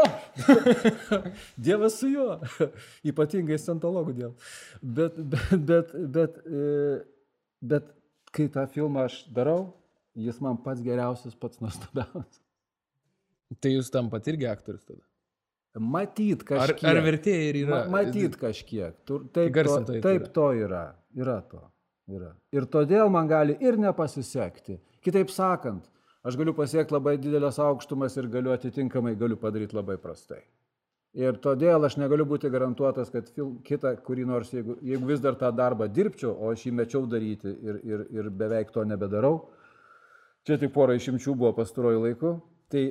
[1.67, 2.37] Dievas su juo.
[3.11, 4.31] Ypatingai scientologų dėl.
[4.79, 6.63] Bet, bet, bet, bet, e,
[7.73, 7.91] bet
[8.31, 9.73] kai tą filmą aš darau,
[10.15, 12.39] jis man pats geriausias, pats nuostabiausias.
[13.59, 15.03] Tai jūs tampat irgi aktorius tada.
[15.79, 16.85] Matyt, Ar, kažkiek.
[16.85, 17.77] ar vertėjai ir yra?
[17.87, 18.93] Ma, matyt kažkiek.
[19.07, 20.83] Tur, taip, to, Įgarsintojai taip to yra.
[21.17, 21.63] Yra to.
[22.13, 22.33] Yra.
[22.53, 24.77] Ir todėl man gali ir nepasisekti.
[25.03, 25.87] Kitaip sakant,
[26.23, 30.43] aš galiu pasiekti labai didelės aukštumas ir galiu atitinkamai galiu padaryti labai prastai.
[31.13, 35.35] Ir todėl aš negaliu būti garantuotas, kad film, kitą, kurį nors, jeigu, jeigu vis dar
[35.37, 39.35] tą darbą dirbčiau, o aš jį mečiau daryti ir, ir, ir beveik to nebedarau,
[40.45, 42.31] čia tik pora išimčių buvo pastaruoju laiku,
[42.73, 42.87] tai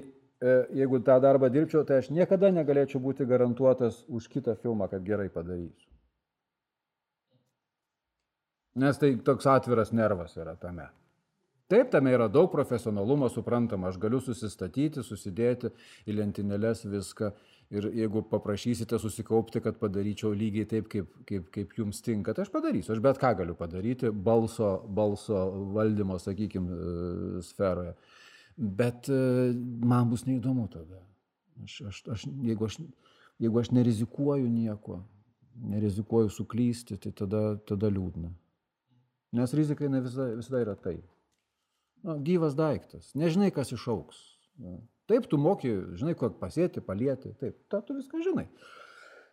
[0.74, 5.28] jeigu tą darbą dirbčiau, tai aš niekada negalėčiau būti garantuotas už kitą filmą, kad gerai
[5.30, 5.88] padarysiu.
[8.82, 10.88] Nes tai toks atviras nervas yra tame.
[11.72, 15.70] Taip, tame yra daug profesionalumo, suprantama, aš galiu susistatyti, susidėti
[16.08, 17.30] į lentynėlės viską
[17.72, 22.52] ir jeigu paprašysite susikaupti, kad padaryčiau lygiai taip, kaip, kaip, kaip jums tinka, tai aš
[22.52, 22.92] padarysiu.
[22.92, 26.82] Aš bet ką galiu padaryti balso, balso valdymo, sakykime,
[27.48, 27.94] sferoje.
[28.56, 29.52] Bet e,
[29.84, 31.00] man bus neįdomu tada.
[31.62, 32.78] Aš, aš, aš, jeigu, aš,
[33.40, 34.98] jeigu aš nerizikuoju nieko,
[35.72, 38.32] nerizikuoju suklysti, tai tada, tada liūdna.
[39.38, 40.98] Nes rizika visada, visada yra tai.
[42.04, 43.12] Na, gyvas daiktas.
[43.16, 44.20] Nežinai, kas išauks.
[45.08, 47.32] Taip, tu moki, žinai, ko pasėti, palėti.
[47.40, 48.46] Taip, ta tu viską žinai.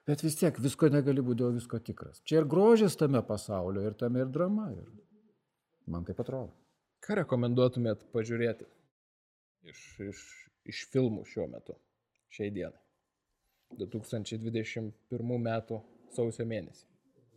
[0.07, 2.22] Bet vis tiek visko negali būti dėl visko tikras.
[2.26, 4.70] Čia ir grožis tame pasaulio, ir tame ir drama.
[4.74, 4.88] Ir
[5.89, 6.53] man taip atrodo.
[7.03, 8.67] Ką rekomenduotumėt pažiūrėti
[9.68, 9.80] iš,
[10.10, 10.22] iš,
[10.70, 11.76] iš filmų šiuo metu,
[12.34, 12.80] šiai dienai?
[13.78, 15.82] 2021 metų
[16.16, 16.86] sausio mėnesį.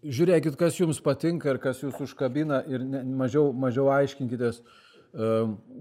[0.03, 4.59] Žiūrėkit, kas jums patinka ir kas jūs užkabina ir ne, mažiau, mažiau aiškinkitės,
[5.14, 5.29] e,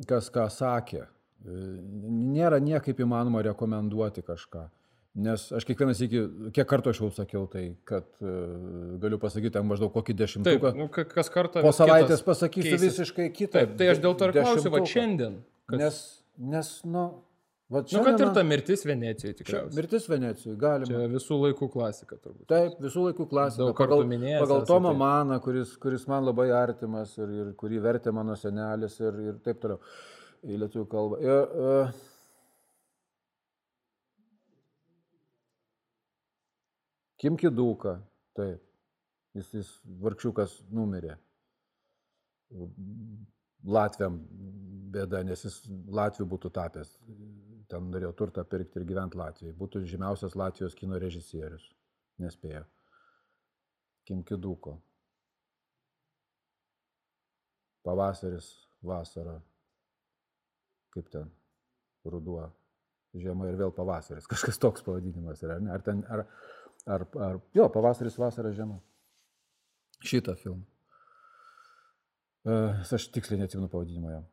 [0.10, 1.08] kas ką sakė.
[1.08, 1.56] E,
[2.36, 4.68] Nėra niekaip įmanoma rekomenduoti kažką.
[5.26, 6.22] Nes aš kiekvienas iki,
[6.56, 8.36] kiek kartų aš jau sakiau tai, kad e,
[9.02, 10.76] galiu pasakyti ten maždaug kokį Taip, dešimtuką.
[10.78, 11.66] nu, ka- kas kartą.
[11.66, 12.86] po savaitės pasakysiu keisis.
[12.94, 13.58] visiškai kitą.
[13.58, 15.42] Taip, tai aš dėl to ir klausiu, va šiandien.
[15.68, 15.98] Kas, Nes,
[16.38, 17.04] nes, nu,
[17.72, 19.76] va nu, kad ir ta mirtis Venecijoje tikriausiai.
[19.80, 20.92] Mirtis Venecijoje, galima.
[20.92, 22.46] Čia visų laikų klasika turbūt.
[22.52, 23.64] Taip, visų laikų klasika.
[23.66, 24.66] Daug kartų pagal, minėjęs pagal.
[24.70, 29.44] Tomą Maną, kuris, kuris man labai artimas ir, ir kurį vertė mano senelis ir, ir
[29.46, 29.80] taip toliau
[30.42, 31.22] į lietuvių kalbą.
[31.22, 32.08] Ir, uh,
[37.22, 38.00] Kim Kiduka,
[38.34, 38.64] taip.
[39.38, 39.68] Jis, jis
[40.02, 41.14] vargšiukas numirė.
[43.68, 44.18] Latviam
[44.92, 46.96] bėda, nes jis Latvių būtų tapęs.
[47.72, 49.56] Ten norėjo turtą pirkti ir gyventi Latvijoje.
[49.58, 51.70] Būtų žymiausias Latvijos kino režisierius.
[52.20, 52.66] Nespėjo.
[54.08, 54.76] Kim Kiduko.
[57.86, 58.50] Pavasaris,
[58.86, 59.38] vasara.
[60.92, 61.30] Kaip ten?
[62.06, 62.50] Ruduo.
[63.16, 64.28] Žiema ir vėl pavasaris.
[64.30, 65.60] Kažkas toks pavadinimas yra.
[65.60, 65.72] ne?
[65.74, 66.26] Ar, ten, ar,
[66.86, 68.80] ar, ar jo, pavasaris, vasara, žiema.
[70.02, 70.71] Šitą filmą.
[72.46, 74.26] Aš tiksliai neatsimenu pavadinimo jam.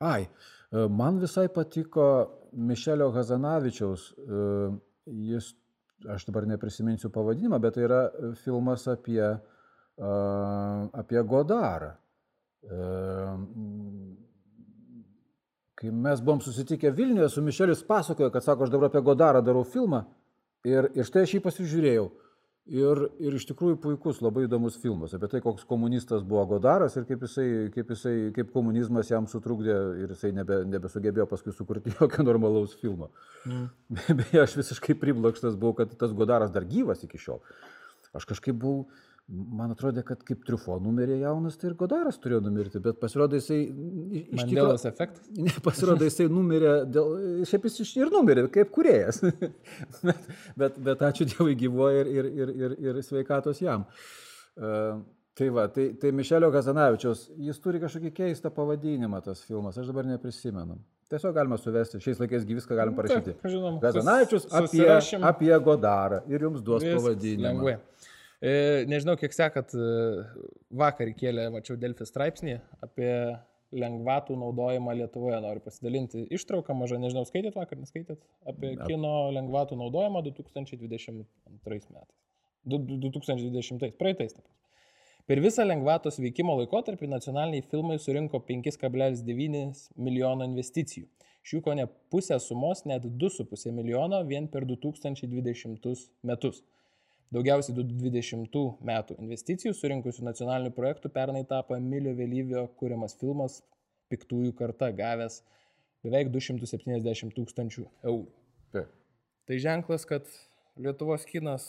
[0.00, 0.24] Ai,
[0.90, 2.06] man visai patiko
[2.52, 4.06] Mišelio Hazanavičiaus,
[5.06, 5.50] jis,
[6.10, 8.00] aš dabar neprisiminsiu pavadinimą, bet tai yra
[8.40, 9.22] filmas apie,
[10.00, 11.92] apie Godarą.
[15.80, 19.62] Kai mes buvom susitikę Vilniuje, su Mišelis pasakojo, kad sako, aš dabar apie Godarą darau
[19.64, 20.02] filmą
[20.64, 22.08] ir, ir štai aš jį pasižiūrėjau.
[22.68, 27.06] Ir, ir iš tikrųjų puikus, labai įdomus filmas apie tai, koks komunistas buvo Godaras ir
[27.08, 32.26] kaip, jisai, kaip, jisai, kaip komunizmas jam sutrukdė ir jisai nebe, nebesugebėjo paskui sukurti jokio
[32.26, 33.08] normalaus filmo.
[33.48, 33.66] Mm.
[34.20, 37.40] Beje, aš visiškai priblokštas buvau, kad tas Godaras dar gyvas iki šiol.
[38.14, 38.86] Aš kažkaip buvau,
[39.30, 43.60] man atrodė, kad kaip triufo numirė jaunas, tai ir Godaras turėjo numirti, bet pasirodo jisai.
[44.40, 45.28] Mandelos efektas.
[45.46, 47.14] Ne, pasirodo, jisai numirė, dėl,
[47.48, 49.22] šiaip jis iš- ir numirė, kaip kuriejas.
[50.06, 50.28] bet,
[50.58, 53.86] bet, bet ačiū Dievui gyvoja ir, ir, ir, ir, ir sveikatos jam.
[54.58, 55.00] Uh,
[55.40, 60.04] Tai va, tai, tai Mišelio Kazanavičiaus, jis turi kažkokį keistą pavadinimą tas filmas, aš dabar
[60.04, 60.74] neprisimenu.
[61.08, 63.36] Tiesiog galima suvesti, šiais laikais viską galim parašyti.
[63.38, 64.84] Taip, žinom, Kazanavičius apie,
[65.30, 67.46] apie Godarą ir jums duos Viskas pavadinimą.
[67.46, 67.76] Lengvai.
[68.40, 69.88] E, nežinau, kiek sekat, e,
[70.72, 72.54] vakar įkėlė, mačiau Delfi straipsnį
[72.86, 73.10] apie
[73.76, 75.40] lengvatų naudojimą Lietuvoje.
[75.44, 78.18] Noriu pasidalinti ištrauką, mažą, nežinau, skaitėt vakar, neskaitėt,
[78.48, 78.86] apie Ne.
[78.88, 82.16] kino lengvatų naudojimą 2022 metais.
[82.64, 84.32] Du- du- 2020, praeitais.
[84.34, 84.56] ta prasme.
[85.26, 91.06] Per visą lengvatos veikimo laikotarpį nacionaliniai filmai surinko 5,9 milijono investicijų.
[91.44, 96.64] Iš jų ko ne pusę sumos, net 2,5 milijono vien per 2020 metus.
[97.30, 103.60] Daugiausiai 2020 metų investicijų surinkusių nacionalinių projektų pernai tapo Emilio Vėlyvio kūriamas filmas
[104.10, 105.36] Piktųjų karta, gavęs
[106.02, 108.26] beveik 270 tūkstančių eurų.
[108.74, 108.88] Taip.
[109.46, 110.26] Tai ženklas, kad
[110.80, 111.68] Lietuvos kinas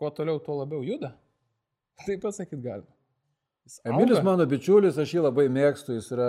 [0.00, 1.12] kuo toliau, tuo labiau juda.
[2.06, 2.90] Tai pasakyti galima.
[3.86, 6.28] Emilis mano bičiulis, aš jį labai mėgstu, jis yra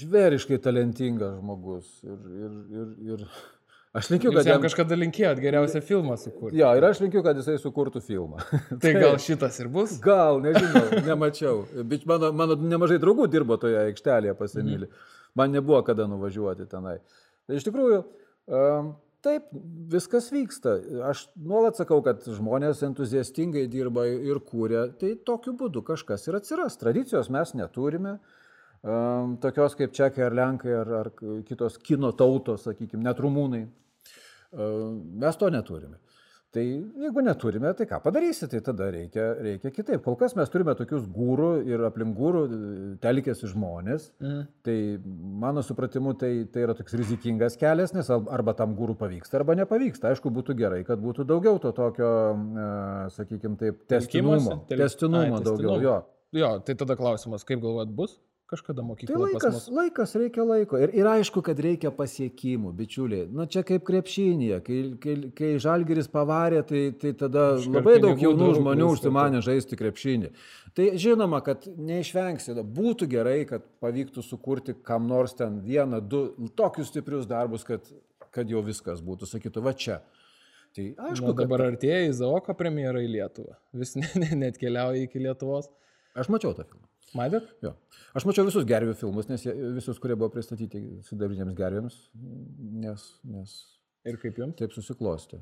[0.00, 1.90] žvėriškai talentingas žmogus.
[2.06, 3.24] Ir, ir, ir, ir
[3.96, 6.58] aš linkiu, Jūs kad jam kažkada linkėjot geriausią filmą sukurti.
[6.60, 8.42] Jo, ir aš linkiu, kad jisai sukurtų filmą.
[8.82, 9.96] Tai gal šitas ir bus?
[10.04, 11.62] Gal, nežinau, nemačiau.
[11.88, 14.90] Bet mano, mano nemažai draugų dirbo toje aikštelėje pas Emilį.
[15.38, 16.98] Man nebuvo kada nuvažiuoti tenai.
[17.48, 18.00] Tai iš tikrųjų,
[18.52, 18.90] um,
[19.24, 19.46] taip,
[19.92, 20.78] viskas vyksta.
[21.10, 24.88] Aš nuolat sakau, kad žmonės entuziastingai dirba ir kūrė.
[25.00, 26.80] Tai tokiu būdu kažkas ir atsiras.
[26.80, 28.18] Tradicijos mes neturime.
[28.18, 28.36] Um,
[29.42, 31.10] tokios kaip čekai ar lenkai ar, ar
[31.48, 33.64] kitos kino tautos, sakykime, net rumūnai.
[34.48, 35.98] Um, mes to neturime.
[36.48, 40.00] Tai jeigu neturime, tai ką padarysi, tai tada reikia, reikia kitaip.
[40.00, 42.44] Kol kas mes turime tokius gūrų ir aplink gūrų
[43.02, 44.06] telkėsi žmonės.
[44.24, 44.46] Mm.
[44.64, 44.76] Tai
[45.42, 50.14] mano supratimu, tai, tai yra toks rizikingas kelias, nes arba tam gūrų pavyksta, arba nepavyksta.
[50.14, 52.14] Aišku, būtų gerai, kad būtų daugiau to tokio,
[53.18, 54.62] sakykime taip, testinumo.
[54.72, 55.82] Testinumo Ai, daugiau, tęstinumo.
[55.84, 55.98] jo.
[56.38, 58.16] Jo, tai tada klausimas, kaip galvat bus?
[58.48, 59.64] Kažkada Tai mokykloje pas laikas, mus.
[59.76, 60.78] laikas, reikia laiko.
[60.80, 63.26] Ir, ir aišku, kad reikia pasiekimų, bičiuliai.
[63.36, 64.60] Na čia kaip krepšinėje.
[64.64, 69.76] Kai, kai, kai žalgeris pavarė, tai, tai tada Iškart labai daug jaunų žmonių užsimanė žaisti
[69.76, 70.30] krepšinį.
[70.78, 72.56] Tai žinoma, kad neišvengsi.
[72.80, 76.24] Būtų gerai, kad pavyktų sukurti kam nors ten vieną, du
[76.56, 77.84] tokius stiprius darbus, kad,
[78.32, 79.28] kad jau viskas būtų.
[79.28, 80.00] Sakytų, va čia.
[80.72, 83.60] Tai aišku, Na, kad dabar artėja Izaoko premjera į Lietuvą.
[83.76, 85.68] Vis ne, ne, net keliauja iki Lietuvos.
[86.16, 86.86] aš mačiau tą filmą.
[87.16, 87.48] Matėt?
[87.64, 87.72] Jo.
[88.16, 91.98] Aš mačiau visus gervių filmus, nes jie, visus, kurie buvo pristatyti sidabrinėms gervėms,
[92.84, 93.54] nes, nes
[94.08, 94.56] Ir kaip jums?
[94.58, 95.40] taip susiklosti.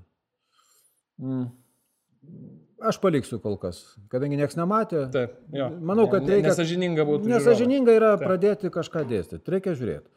[1.22, 1.48] Mm.
[2.86, 3.78] Aš paliksiu kol kas,
[4.12, 5.06] kadangi niekas nematė.
[5.14, 5.70] Taip, jo.
[5.80, 7.30] Manau, kad reikia- Nesažininga būtų.
[7.30, 10.10] Nesažininga yra pradėti kažką dėstyti, reikia žiūrėti.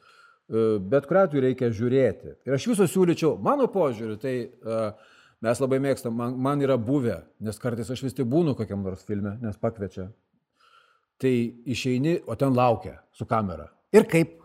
[0.50, 2.36] E, Bet kuriuo atveju reikia žiūrėti.
[2.46, 4.92] Ir aš viso siūlyčiau, mano požiūriu, tai uh,
[5.46, 9.06] mes labai mėgstam, man, man yra buvę, nes kartais aš vis tik būnu kokiam nors
[9.08, 10.10] filme, nes pakviečia.
[11.20, 11.34] Tai
[11.68, 13.68] išeini, o ten laukia su kamera.
[13.92, 14.38] Ir kaip?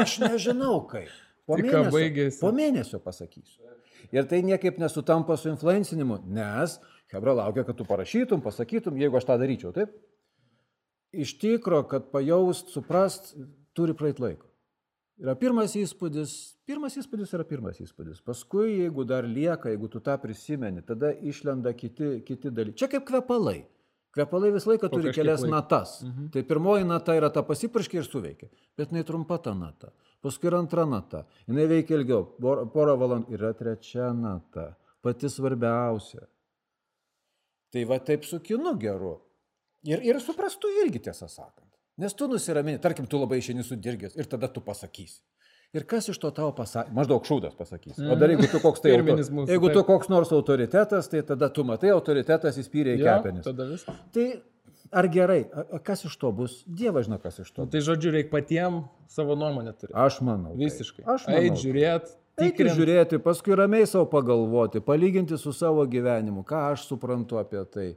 [0.00, 1.12] Aš nežinau kaip.
[1.44, 3.60] Po ką mėnesio, po mėnesio pasakysiu.
[4.14, 6.78] Ir tai niekaip nesutampa su influencinimu, nes
[7.12, 9.92] Hebra laukia, kad tu parašytum, pasakytum, jeigu aš tą daryčiau, taip?
[11.14, 13.34] Iš tikro, kad pajaust, suprast,
[13.76, 14.48] turi praeit laiko.
[15.22, 16.32] Yra pirmas įspūdis,
[16.66, 18.18] pirmas įspūdis yra pirmas įspūdis.
[18.26, 22.80] Paskui, jeigu dar lieka, jeigu tu tą prisimeni, tada išlenda kiti, kiti dalykai.
[22.82, 23.60] Čia kaip kvepalai.
[24.14, 25.50] Kvepalai visą laiką turi kelias laiko.
[25.54, 26.02] natas.
[26.06, 26.28] Mhm.
[26.30, 28.48] Tai pirmoji nata yra ta pasipurškė ir suveikia.
[28.78, 29.90] Bet jinai trumpa ta nata.
[30.22, 31.24] Paskui yra antra nata.
[31.48, 33.34] Jinai veikia ilgiau, por- porą valandų.
[33.34, 34.76] Yra trečia nata.
[35.02, 36.22] Pati svarbiausia.
[37.72, 39.16] Tai va taip su kinu geru.
[39.84, 41.68] Ir, ir suprastų irgi tiesą sakant.
[41.98, 45.20] Nes tu nusiramini, tarkim, tu labai išeini sudirgęs ir tada tu pasakysi.
[45.74, 46.92] Ir kas iš to tavo pasakė?
[46.94, 47.98] Maždaug šūdas pasakys.
[47.98, 49.02] O dar jeigu tu koks tai auto...
[49.02, 49.76] Pirminis mūsų, Jeigu taip.
[49.80, 53.86] tu koks nors autoritetas, tai tada tu matai, autoritetas įspyrė į Jo, kepenis.
[54.14, 54.26] Tai
[54.94, 55.40] ar gerai,
[55.82, 56.60] kas iš to bus?
[56.66, 57.72] Dievas žino, kas iš to Nu, bus.
[57.74, 59.96] tai žodžiu, reikia patiem savo nuomonę turėti.
[59.98, 60.54] Aš manau.
[60.60, 61.02] Visiškai.
[61.10, 61.40] Aš manau.
[61.42, 62.12] Eit, žiūrėt,
[62.42, 67.88] Eiti žiūrėti, paskui ramiai savo pagalvoti, palyginti su savo gyvenimu, ką aš suprantu apie tai.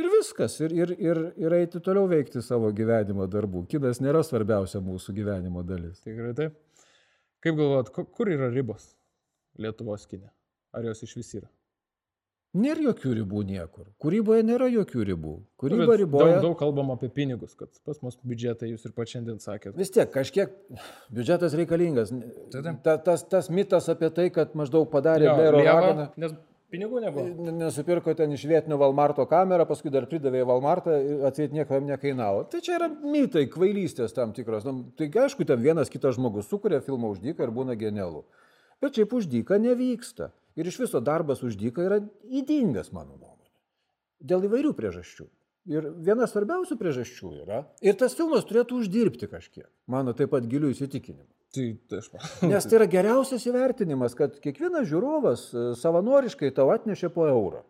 [0.00, 3.66] Ir viskas, ir, ir, ir, ir eiti toliau veikti savo gyvenimo darbų.
[3.68, 5.98] Kinas nėra svarbiausia mūsų gyvenimo dalis.
[6.00, 6.54] Tikrai taip.
[7.42, 8.94] Kaip galvojat, ku- kur yra ribos
[9.60, 10.30] Lietuvos kinė?
[10.72, 11.50] Ar jos iš vis yra?
[12.52, 13.86] Nėra jokių ribų niekur.
[14.00, 15.30] Kūryboje nėra jokių ribų.
[15.40, 16.34] Nu, Kūryba riboja.
[16.34, 19.72] Daug, daug kalbam apie pinigus, kad pas mus biudžetai, jūs ir pat šiandien sakėt.
[19.76, 20.52] Vis tiek kažkiek
[21.12, 22.12] biudžetas reikalingas.
[22.84, 26.06] Ta, tas, tas mitas apie tai, kad maždaug padarė lieva, raganą.
[26.20, 26.34] Nes
[26.72, 27.24] pinigų nebuvo.
[27.28, 30.96] N- Nesupirko ten iš vietinio Valmarto kamerą, paskui dar pridavė į Valmartą,
[31.28, 32.46] atseit nieko jam nekainavo.
[32.50, 34.64] Tai čia yra mitai, kvailystės tam tikros.
[34.68, 38.24] Nu, tai aišku, ten vienas kitas žmogus sukuria filmą už dyką ir būna genialu.
[38.82, 40.32] Bet šiaip už dyką nevyksta.
[40.58, 43.48] Ir iš viso darbas už dyką yra įdingas, mano nuomonė.
[44.20, 45.28] Dėl įvairių priežasčių.
[45.70, 50.72] Ir viena svarbiausių priežasčių yra, ir tas filmas turėtų uždirbti kažkiek, mano taip pat gilių
[50.74, 51.28] įsitikinimų.
[51.52, 52.28] Tai, tai aš man.
[52.52, 57.60] Nes tai yra geriausias įvertinimas, kad kiekvienas žiūrovas e, savanoriškai tau atnešė po eurą.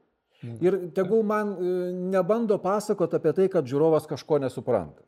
[0.62, 1.72] Ir tegul man e,
[2.12, 5.03] nebando pasakoti apie tai, kad žiūrovas kažko nesupranta.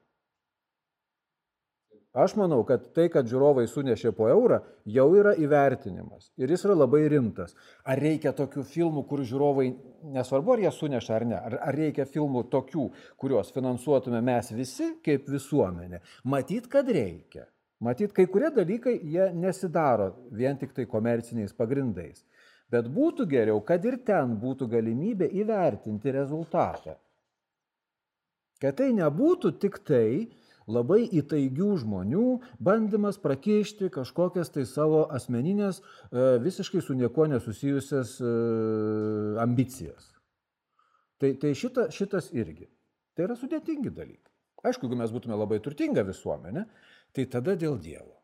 [2.14, 6.28] Aš manau, kad tai, kad žiūrovai sunešė po eurą, jau yra įvertinimas.
[6.38, 7.56] Ir jis yra labai rimtas.
[7.82, 9.72] Ar reikia tokių filmų, kur žiūrovai,
[10.14, 12.86] nesvarbu, ar jie suneša ar ne, ar, ar reikia filmų tokių,
[13.18, 16.04] kuriuos finansuotume mes visi kaip visuomenė.
[16.30, 17.48] Matyt, kad reikia.
[17.82, 22.22] Matyt, kai kurie dalykai jie nesidaro vien tik tai komerciniais pagrindais.
[22.70, 26.96] Bet būtų geriau, kad ir ten būtų galimybė įvertinti rezultatą.
[28.62, 30.30] Kad tai nebūtų tik tai
[30.70, 32.26] labai įtaigių žmonių
[32.62, 38.30] bandymas prakišti kažkokias tai savo asmeninės, e, visiškai su niekuo nesusijusias e,
[39.44, 40.08] ambicijas.
[41.20, 42.70] Tai, tai šita, šitas irgi.
[43.14, 44.32] Tai yra sudėtingi dalykai.
[44.64, 46.64] Aišku, jeigu mes būtume labai turtinga visuomenė,
[47.14, 48.14] tai tada dėl Dievo.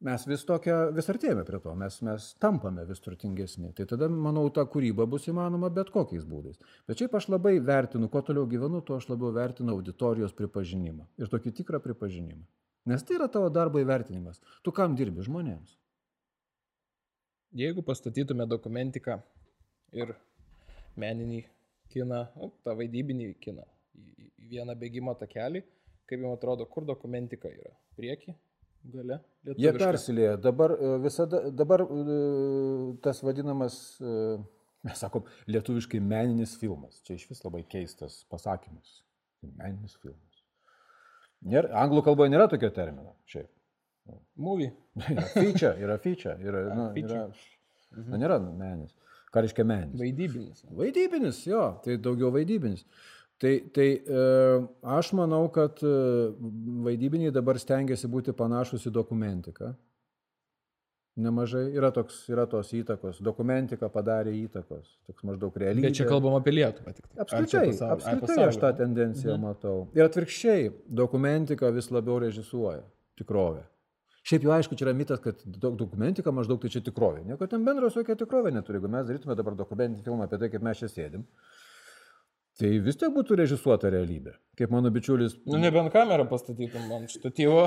[0.00, 3.74] Mes vis, tokia, vis artėjame prie to, mes, mes tampame vis turtingesni.
[3.76, 6.56] Tai tada, manau, ta kūryba bus įmanoma bet kokiais būdais.
[6.88, 11.04] Bet šiaip aš labai vertinu, kuo toliau gyvenu, tuo aš labiau vertinu auditorijos pripažinimą.
[11.20, 12.40] Ir tokį tikrą pripažinimą.
[12.88, 14.40] Nes tai yra tavo darbo įvertinimas.
[14.64, 15.76] Tu kam dirbi žmonėms?
[17.60, 19.18] Jeigu pastatytume dokumentiką
[20.00, 20.14] ir
[20.96, 21.42] meninį
[21.92, 23.68] kiną, nu, tą vaidybinį kiną
[24.00, 25.60] į vieną bėgimo takelį,
[26.10, 27.72] kaip jums atrodo, kur dokumentika yra?
[27.98, 28.34] Prieki,
[28.94, 29.20] gale?
[29.44, 29.84] Jie lietuviška?
[29.84, 30.38] persilėja.
[30.42, 32.16] Dabar e, visada, dabar e,
[33.04, 34.16] tas vadinamas, e,
[34.88, 37.00] mes sakom, lietuviškai meninis filmas.
[37.06, 39.00] Čia iš vis labai keistas pasakymas.
[39.46, 40.42] Meninis filmas.
[41.40, 43.14] Nėra, anglų kalboje nėra tokio termino.
[43.30, 43.48] Šiaip.
[44.40, 44.72] Movie.
[45.36, 46.34] Feature, yra feature.
[46.42, 47.28] Yra, A, nu, feature.
[47.94, 48.96] yra, nu, nėra menis.
[49.30, 49.94] Ką reiškia menis?
[50.00, 50.64] Vaidybinis.
[50.74, 52.82] Vaidybinis, jo, tai daugiau vaidybinis.
[53.40, 54.24] Tai, tai e,
[54.84, 55.90] aš manau, kad e,
[56.84, 59.70] vaidybiniai dabar stengiasi būti panašus į dokumentiką.
[61.20, 63.18] Nemažai yra, toks, yra tos įtakos.
[63.24, 64.92] Dokumentika padarė įtakos.
[65.08, 65.88] Toks maždaug realybė.
[65.88, 67.08] Bet čia kalbam apie Lietuvą tik.
[67.10, 67.18] tai.
[67.24, 69.42] Apskritai, ai, apskritai aš tą tendenciją Mhm.
[69.44, 69.88] matau.
[69.96, 70.70] Ir atvirkščiai,
[71.02, 72.84] dokumentika vis labiau režisuoja
[73.18, 73.64] tikrovę.
[74.22, 77.24] Šiaip jau aišku, čia yra mitas, kad do- dokumentika maždaug tai čia tikrovė.
[77.26, 78.78] Nieko ten bendro su jokia tikrovė neturi.
[78.78, 81.24] Jeigu mes darytume dabar dokumentinį filmą apie tai, kaip mes čia sėdim,
[82.58, 84.34] tai vis tiek būtų režisuota realybė.
[84.60, 85.38] Kaip mano bičiulis.
[85.48, 87.62] Nu, nebent kamerą pastatytum ant štatyvo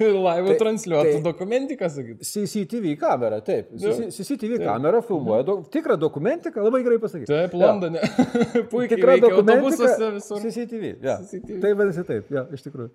[0.00, 2.22] ir laivų Tai- transliuotų tai- dokumentiką, sakyt.
[2.24, 3.68] CCTV kamera, taip.
[3.76, 4.64] Nu, CCTV taip.
[4.70, 7.28] kamera filmuoja do, tikrą dokumentiką, labai gerai pasakyti.
[7.28, 7.52] Taip.
[7.60, 8.00] Londone.
[8.72, 10.10] Puikiai Tikra dokumentika.
[10.16, 10.40] visur.
[10.46, 10.94] CCTV.
[11.04, 11.18] Ja.
[11.20, 11.60] CCTV.
[11.60, 12.90] Tai vadinasi taip, ja, iš tikrųjų.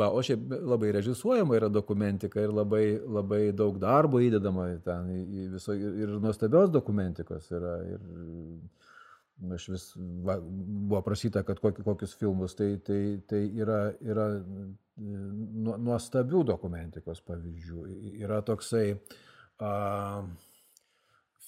[0.00, 5.20] Va, o šiaip labai režisuojama yra dokumentika ir labai, labai daug darbo įdedama ten, į,
[5.44, 7.76] į viso, ir, ir nuostabios dokumentikos yra.
[7.86, 8.00] Ir,
[9.56, 9.84] aš vis
[10.24, 14.26] va, buvo prašyta, kad koki, kokius filmus, tai, tai, tai yra, yra
[14.96, 17.84] nu- nuostabių dokumentikos pavyzdžių.
[18.24, 18.86] Yra toksai
[19.60, 19.72] a,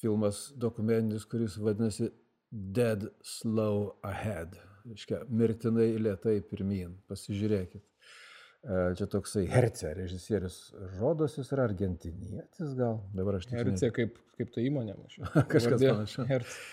[0.01, 2.11] filmas dokumentinis, kuris vadinasi
[2.51, 4.57] Dead Slow Ahead.
[4.89, 6.95] Reiškia, mirtinai lietai pirmin.
[7.11, 7.83] Pasižiūrėkit.
[8.65, 10.57] E, Čia toksai Herce režisierius.
[10.97, 13.03] Rodos jis yra argentinietis gal.
[13.17, 14.97] Dabar aš tiksliai RC kaip, kaip ta įmonė.
[14.97, 15.29] mačiau.
[15.53, 16.65] Kažkas panašaus.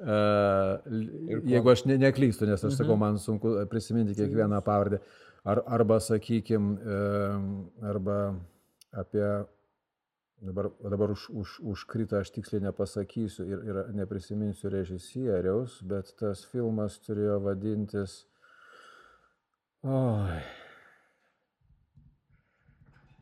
[0.00, 2.78] Jeigu aš ne, neklystu, nes aš Mhm.
[2.82, 4.98] sakau, man sunku prisiminti kiekvieną pavardę.
[5.44, 6.78] Ar, arba, sakykime,
[7.82, 8.34] arba
[8.92, 9.44] apie,
[10.40, 16.98] dabar, dabar už, už, užkrito, aš tiksliai nepasakysiu ir, ir neprisiminsiu režisieriaus, bet tas filmas
[17.04, 18.24] turėjo vadintis...
[19.84, 20.40] Oi,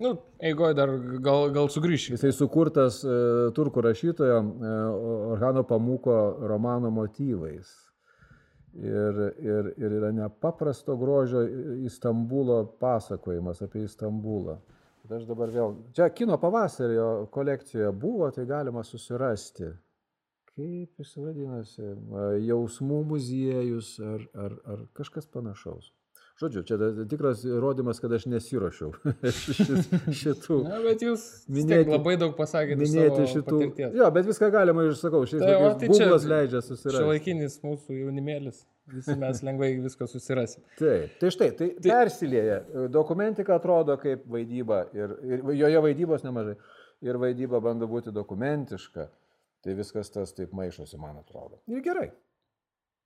[0.03, 0.91] Nu, eigoje dar
[1.23, 2.17] gal, gal sugrįšiu.
[2.17, 3.15] Jisai sukurtas e,
[3.55, 4.73] turkų rašytojo e,
[5.37, 6.17] Orhano Pamuko
[6.51, 7.71] romano motyvais.
[8.73, 11.43] Ir, ir, ir yra nepaprasto grožio
[11.85, 14.57] Istanbulo pasakojimas apie Istambulą.
[15.05, 15.77] Bet aš dabar vėl.
[15.95, 19.71] Čia kino pavasario kolekcijoje buvo, tai galima susirasti.
[20.57, 21.85] Kaip jis vadinasi?
[21.95, 25.93] E, Jausmų muziejus ar, ar, ar kažkas panašaus.
[26.41, 26.77] Žodžiu, čia
[27.11, 28.93] tikras įrodymas, kad aš nesiuošiau
[29.47, 30.57] šit- šitų.
[30.65, 33.59] Na, bet jūs Minėti- labai daug pasakėte minėti šitų.
[33.61, 33.97] Patirties.
[34.01, 35.21] Jo, bet viską galima išsakau.
[35.29, 36.97] Šiais Tai laikais tai čia Google'as leidžia susirasti.
[36.99, 38.63] Šiuolaikinis mūsų jaunimėlis.
[38.97, 40.65] Visi mes lengvai viską susirasim.
[40.81, 42.59] Taip, tai štai, tai, tai persilieja.
[42.91, 46.57] Dokumentika atrodo kaip vaidyba ir, ir joje vaidybos nemažai.
[47.03, 49.07] Ir vaidyba bando būti dokumentiška.
[49.63, 51.61] Tai viskas tas taip maišosi, man atrodo.
[51.71, 52.09] Ir gerai.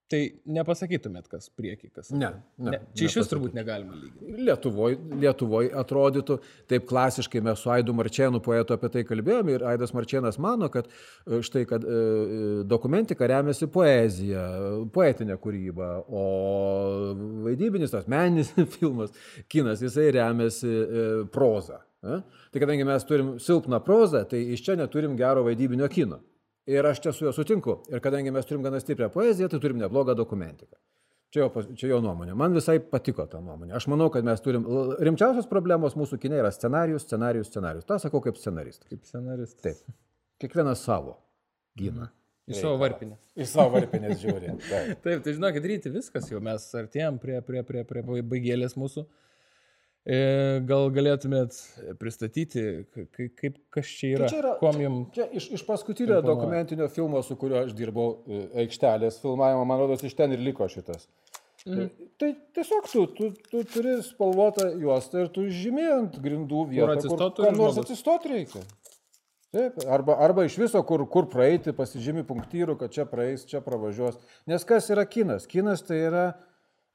[0.06, 0.20] Tai
[0.54, 2.12] nepasakytumėt, kas prieki, kas.
[2.14, 2.28] Ne,
[2.62, 2.76] ne.
[2.76, 4.36] ne, Čia iš vis turbūt negalima lyginti.
[4.46, 6.36] Lietuvoje Lietuvoj atrodytų,
[6.70, 10.86] taip klasiškai mes su Aidu Marčianu poetu apie tai kalbėjome ir Aidas Marčianas mano, kad
[10.86, 14.44] e, štai, kad e, e, dokumentika remiasi poezija,
[14.94, 16.22] poetinė kūryba, o
[17.48, 19.10] vaidybinis, tas meninis filmas,
[19.50, 20.70] kinas, jisai remiasi
[21.34, 21.82] proza.
[22.06, 26.22] Tai kadangi mes turim silpną prozą, tai iš čia neturim gero vaidybinio kino.
[26.66, 27.78] Ir aš čia su juo sutinku.
[27.92, 30.74] Ir kadangi mes turim gana stiprią poeziją, tai turim neblogą dokumentiką.
[31.34, 32.34] Čia jo, čia jo nuomonė.
[32.38, 33.74] Man visai patiko ta nuomonė.
[33.78, 34.66] Aš manau, kad mes turim
[35.08, 37.86] rimčiausios problemos mūsų kine yra scenarius, scenarius, scenarius.
[37.86, 38.88] Ta sakau kaip scenaristas.
[38.90, 39.62] Kaip scenaristas.
[39.62, 39.96] Taip.
[40.42, 41.16] Kiekvienas savo
[41.78, 42.10] gina.
[42.46, 43.18] Į savo varpinę.
[43.34, 44.54] Į savo varpinės žiūri.
[44.70, 44.90] Taip.
[45.02, 49.02] Taip, tai žinokit, ryti viskas, jau mes artėjom prie, prie, prie, prie baigėlės mūsų.
[49.02, 49.25] E,
[50.06, 51.56] Gal galėtumėt
[51.98, 52.62] pristatyti,
[52.94, 56.20] ka- ka- kaip, kas čia yra, Tai čia yra kuom jums Čia iš, iš paskutinio
[56.20, 56.28] Imponuoja.
[56.30, 60.68] dokumentinio filmo, su kuriuo aš dirbau e, aikštelės filmavimo, man rodos, iš ten ir liko
[60.70, 61.08] šitas.
[61.66, 61.88] Mhm.
[62.22, 66.96] Tai tiesiog tu, tu, tu turi spalvotą juostą ir tu žymė ant grindų vietą, kur,
[67.00, 67.82] atsistot kur nors žmogus?
[67.90, 68.62] atsistoti reikia.
[69.56, 74.18] Taip, arba, arba iš viso, kur, kur praeiti, pasižymi punktyrų, kad čia praeis, čia pravažiuos.
[74.46, 75.46] Nes kas yra kinas?
[75.50, 76.24] Kinas tai yra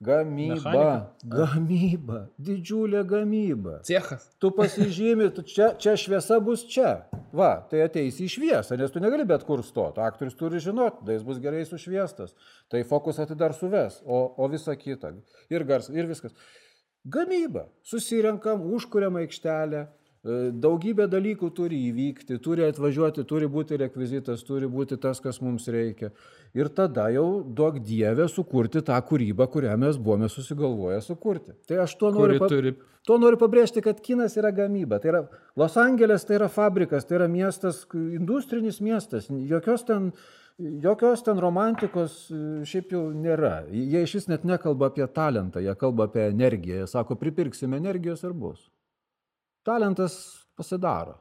[0.01, 0.55] gamyba.
[0.55, 1.13] Mechanika.
[1.37, 2.19] Gamyba.
[2.41, 3.79] Didžiulė gamyba.
[3.87, 4.25] cechas?
[4.41, 7.05] Tu pasižymi, tu čia, čia šviesa bus čia.
[7.31, 10.01] Va, tai ateisi į šviesą, nes tu negali bet kur stoti.
[10.03, 12.33] Aktorius turi žinoti, tai jis bus gerai sušviestas.
[12.71, 15.13] Tai fokusą tai dar suves, o, o visa kita.
[15.53, 16.35] Ir gars, ir viskas.
[17.05, 17.67] Gamyba.
[17.87, 19.87] Susirenkam, užkuriam aikštelę.
[20.25, 25.67] E, Daugybė dalykų turi įvykti, turi atvažiuoti, turi būti rekvizitas, turi būti tas, kas mums
[25.71, 26.11] reikia.
[26.53, 31.55] Ir tada jau duok Dievę sukurti tą kūrybą, kurią mes buvome susigalvoję sukurti.
[31.67, 34.99] Tai aš tuo noriu, pa- turi Tuo noriu pabrėžti, kad kinas yra gamyba.
[35.01, 35.21] Tai yra
[35.57, 39.25] Los Andželas, tai yra fabrikas, tai yra miestas, industrinis miestas.
[39.49, 40.11] Jokios ten,
[40.83, 43.63] jokios ten romantikos e, šiaip jau nėra.
[43.73, 46.83] Jie iš vis net nekalba apie talentą, jie kalba apie energiją.
[46.83, 48.67] Jie sako, pripirksime energijos ir bus.
[49.63, 50.15] Talentas
[50.57, 51.17] pasidaro.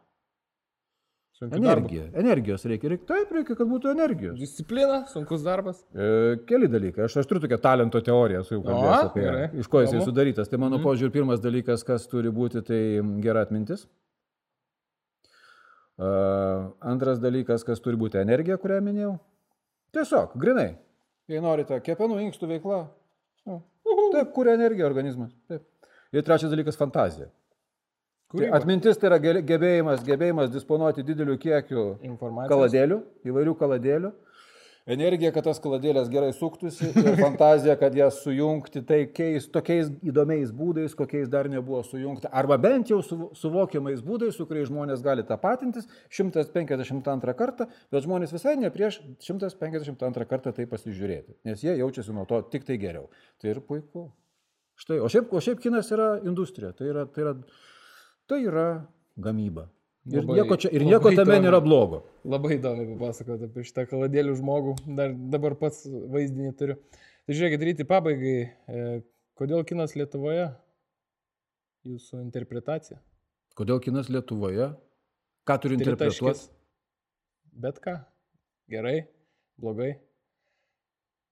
[1.40, 1.58] darbas.
[1.58, 2.04] Energija.
[2.20, 2.88] Energijos reikia.
[2.92, 3.06] reikia.
[3.08, 4.36] Taip reikia, kad būtų energijos.
[4.40, 5.80] Disciplina, sunkus darbas.
[5.94, 7.06] E, keli dalykai.
[7.06, 9.46] Aš, aš turiu tokią talento teoriją, su jau kalbėsiu apie gerai.
[9.62, 10.04] Iš ko jis Įdomu.
[10.10, 10.52] sudarytas.
[10.52, 12.80] Tai mano požiūrį pirmas dalykas, kas turi būti, tai
[13.24, 13.86] gera atmintis.
[16.00, 19.16] Uh, antras dalykas, kas turi būti energija, kurią minėjau.
[19.96, 20.70] Tiesiog, grinai.
[21.28, 22.84] Jei norite, kepenų inkstų veikla.
[24.10, 25.32] Taip, kuria energiją organizmas.
[25.48, 25.64] Taip.
[26.12, 27.28] Ir trečias dalykas- fantazija.
[28.30, 28.54] Tai Kūryba.
[28.60, 31.96] atmintis tai yra ge- gebėjimas, gebėjimas disponuoti dideliu kiekiu
[32.52, 34.12] kaladėlių, įvairių kaladėlių.
[34.90, 40.50] Energija, kad tas kaladėlės gerai suktųsi ir fantazija, kad jas sujungti tai keis, tokiais įdomiais
[40.56, 42.30] būdais, kokiais dar nebuvo sujungti.
[42.32, 48.32] Arba bent jau suvo- suvokiamais būdais, su kuriais žmonės gali tapatintis 152 kartą, bet žmonės
[48.34, 53.10] visai ne prieš 152 kartą tai pasižiūrėti, nes jie jaučiasi nuo to tik tai geriau.
[53.38, 54.08] Tai ir puiku.
[54.80, 57.36] Štai, o šiaip, o šiaip kinas yra industrija, tai yra, tai yra,
[58.30, 58.66] tai yra
[59.18, 59.66] gamyba.
[60.10, 61.44] Ir Labai- nieko, čia, ir nieko tame įdomu.
[61.44, 61.98] nėra blogo.
[62.24, 64.72] Labai įdomu papasakoti apie šitą kaladėlių žmogų.
[64.96, 66.76] Dar dabar pats vaizdinį turiu.
[67.26, 68.38] Tai žiūrėkit, ryti pabaigai.
[68.48, 69.02] E,
[69.38, 70.46] kodėl kinas Lietuvoje?
[71.86, 72.96] Jūsų interpretacija.
[73.60, 74.70] Kodėl kinas Lietuvoje?
[75.48, 76.48] Ką turi interpretuoti?
[77.60, 77.98] Bet ką?
[78.72, 78.96] Gerai,
[79.60, 79.92] blogai.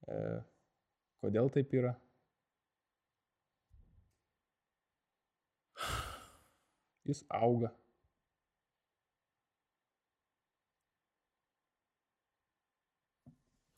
[0.08, 0.20] E,
[1.24, 1.94] kodėl taip yra?
[7.08, 7.72] Jis auga.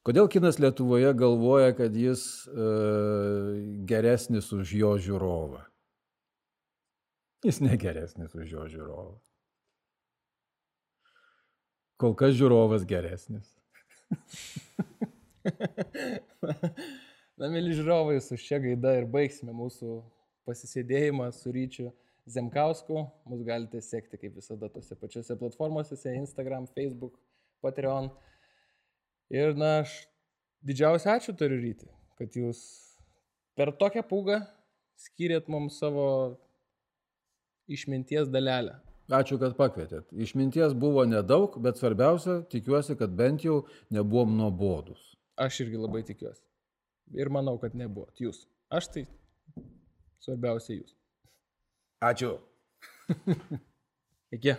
[0.01, 2.69] Kodėl kinas Lietuvoje galvoja, kad jis e,
[3.87, 5.61] geresnis už jo žiūrovą?
[7.47, 9.15] Jis negeresnis už jo žiūrovą.
[12.01, 13.47] Kol kas žiūrovas geresnis.
[17.39, 20.01] Na, mėly žiūrovai, su šia gaida ir baigsime mūsų
[20.49, 21.93] pasisėdėjimą su Ryčiu
[22.27, 23.07] Zemkausku.
[23.29, 27.19] Mus galite sekti, kaip visada, tose pačiose platformose- Instagram, Facebook,
[27.63, 28.11] Patreon.
[29.31, 30.07] Ir, na, aš
[30.67, 31.87] didžiausią ačiū turiu ryti,
[32.19, 32.61] kad jūs
[33.55, 34.41] per tokią pūgą
[34.99, 36.07] skyrėt mums savo
[37.71, 38.81] išminties dalelę.
[39.11, 40.13] Ačiū, kad pakvietėt.
[40.15, 45.17] Išminties buvo nedaug, bet svarbiausia, tikiuosi, kad bent jau nebuvom nuobodus.
[45.35, 46.45] Aš irgi labai tikiuosi.
[47.19, 48.45] Ir manau, kad nebuvot jūs.
[48.71, 49.05] Aš tai
[50.23, 50.95] svarbiausia jūs.
[52.01, 52.39] Ačiū.
[54.37, 54.57] Iki.